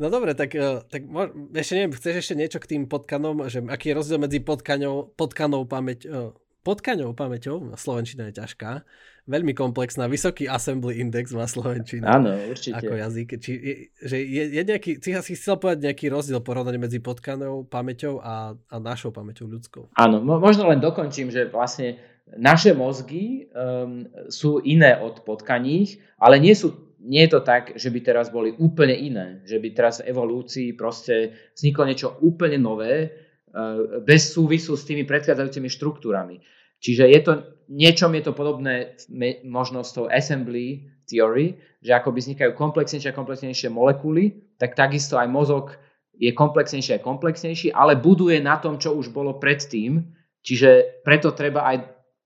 [0.00, 1.04] No dobre, tak, eh, tak
[1.52, 5.68] ešte neviem, chceš ešte niečo k tým potkanom, že aký je rozdiel medzi potkanou, potkanou
[5.68, 6.32] pamäť, eh,
[6.64, 8.88] potkaňou pamäťou, slovenčina je ťažká,
[9.26, 12.18] veľmi komplexná, vysoký assembly index má Slovenčina.
[12.18, 12.82] Áno, určite.
[12.82, 13.28] Ako jazyk.
[13.38, 17.62] Či, je, že je, je nejaký, si asi chcel povedať nejaký rozdiel porovnanie medzi potkanou
[17.70, 19.94] pamäťou a, a našou pamäťou ľudskou.
[19.94, 22.02] Áno, možno len dokončím, že vlastne
[22.34, 27.90] naše mozgy um, sú iné od potkaních, ale nie sú nie je to tak, že
[27.90, 33.10] by teraz boli úplne iné, že by teraz v evolúcii proste vzniklo niečo úplne nové,
[33.10, 36.38] uh, bez súvisu s tými predchádzajúcimi štruktúrami.
[36.82, 37.32] Čiže je to,
[37.70, 38.98] niečom je to podobné
[39.46, 45.14] možno s tou assembly theory, že ako by vznikajú komplexnejšie a komplexnejšie molekuly, tak takisto
[45.14, 45.78] aj mozog
[46.18, 50.02] je komplexnejší a komplexnejší, ale buduje na tom, čo už bolo predtým,
[50.42, 51.76] čiže preto treba aj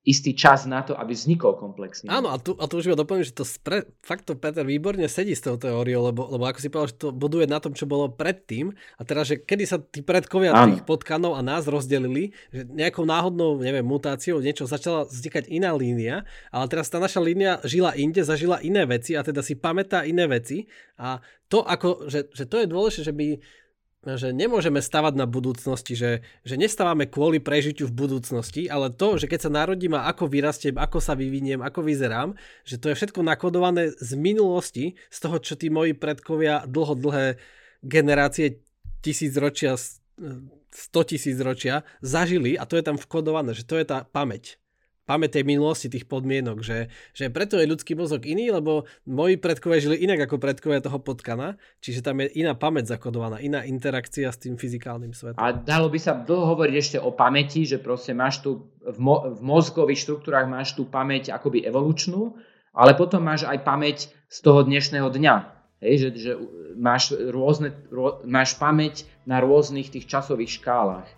[0.06, 2.06] istý čas na to, aby vznikol komplexný.
[2.06, 5.02] Áno, a tu, a tu už iba doplním, že to spre, fakt to Peter výborne
[5.10, 7.90] sedí s tou teóriou, lebo, lebo ako si povedal, že to buduje na tom, čo
[7.90, 10.78] bolo predtým a teraz, že kedy sa tí predkovia Áno.
[10.78, 16.22] tých potkanov a nás rozdelili, že nejakou náhodnou, neviem, mutáciou niečo začala vznikať iná línia,
[16.54, 20.30] ale teraz tá naša línia žila inde, zažila iné veci a teda si pamätá iné
[20.30, 20.70] veci
[21.02, 21.18] a
[21.50, 23.42] to ako, že, že to je dôležité, že my
[24.14, 29.26] že nemôžeme stavať na budúcnosti, že, že nestávame kvôli prežitiu v budúcnosti, ale to, že
[29.26, 33.26] keď sa narodím a ako vyrastiem, ako sa vyviniem, ako vyzerám, že to je všetko
[33.26, 37.26] nakodované z minulosti, z toho, čo tí moji predkovia dlho, dlhé
[37.82, 38.62] generácie
[39.02, 44.60] tisícročia, 100 tisíc ročia zažili a to je tam vkodované, že to je tá pamäť
[45.06, 49.78] pamäť tej minulosti, tých podmienok, že, že preto je ľudský mozog iný, lebo moji predkovia
[49.78, 54.42] žili inak ako predkovia toho potkana, čiže tam je iná pamäť zakodovaná, iná interakcia s
[54.42, 55.38] tým fyzikálnym svetom.
[55.38, 59.30] A dalo by sa dlho hovoriť ešte o pamäti, že proste máš tu v, mo-
[59.30, 62.34] v mozgových štruktúrach máš tú pamäť akoby evolučnú,
[62.76, 65.34] ale potom máš aj pamäť z toho dnešného dňa.
[65.80, 66.32] Hej, že, že
[66.76, 71.08] máš, rôzne, rô, máš pamäť na rôznych tých časových škálach.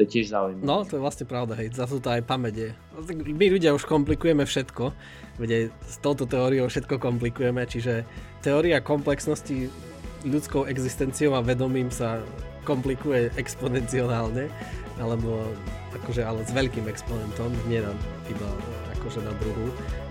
[0.00, 0.64] To je tiež zaujímavé.
[0.64, 2.70] No, to je vlastne pravda, hej, za to aj pamäť je.
[2.96, 3.04] No,
[3.36, 4.96] my ľudia už komplikujeme všetko,
[5.36, 8.08] veď s touto teóriou všetko komplikujeme, čiže
[8.40, 9.68] teória komplexnosti
[10.24, 12.16] ľudskou existenciou a vedomím sa
[12.64, 14.48] komplikuje exponenciálne,
[14.96, 15.44] alebo
[16.00, 17.92] akože ale s veľkým exponentom, nie na,
[18.24, 18.48] iba
[18.96, 19.68] akože na druhú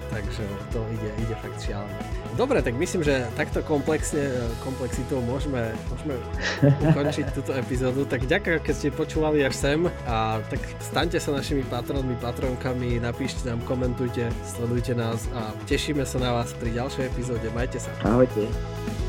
[0.09, 0.43] takže
[0.73, 2.01] to ide, ide fakt šialené.
[2.37, 4.29] Dobre, tak myslím, že takto komplexne,
[4.61, 6.15] komplexitou môžeme, môžeme
[6.93, 8.05] ukončiť túto epizódu.
[8.05, 13.49] Tak ďakujem, keď ste počúvali až sem a tak staňte sa našimi patronmi, patronkami, napíšte
[13.49, 17.47] nám, komentujte, sledujte nás a tešíme sa na vás pri ďalšej epizóde.
[17.53, 17.91] Majte sa.
[18.05, 19.08] Ahojte.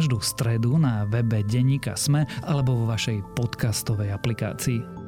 [0.00, 4.99] každú stredu na webe Denníka Sme alebo vo vašej podcastovej aplikácii.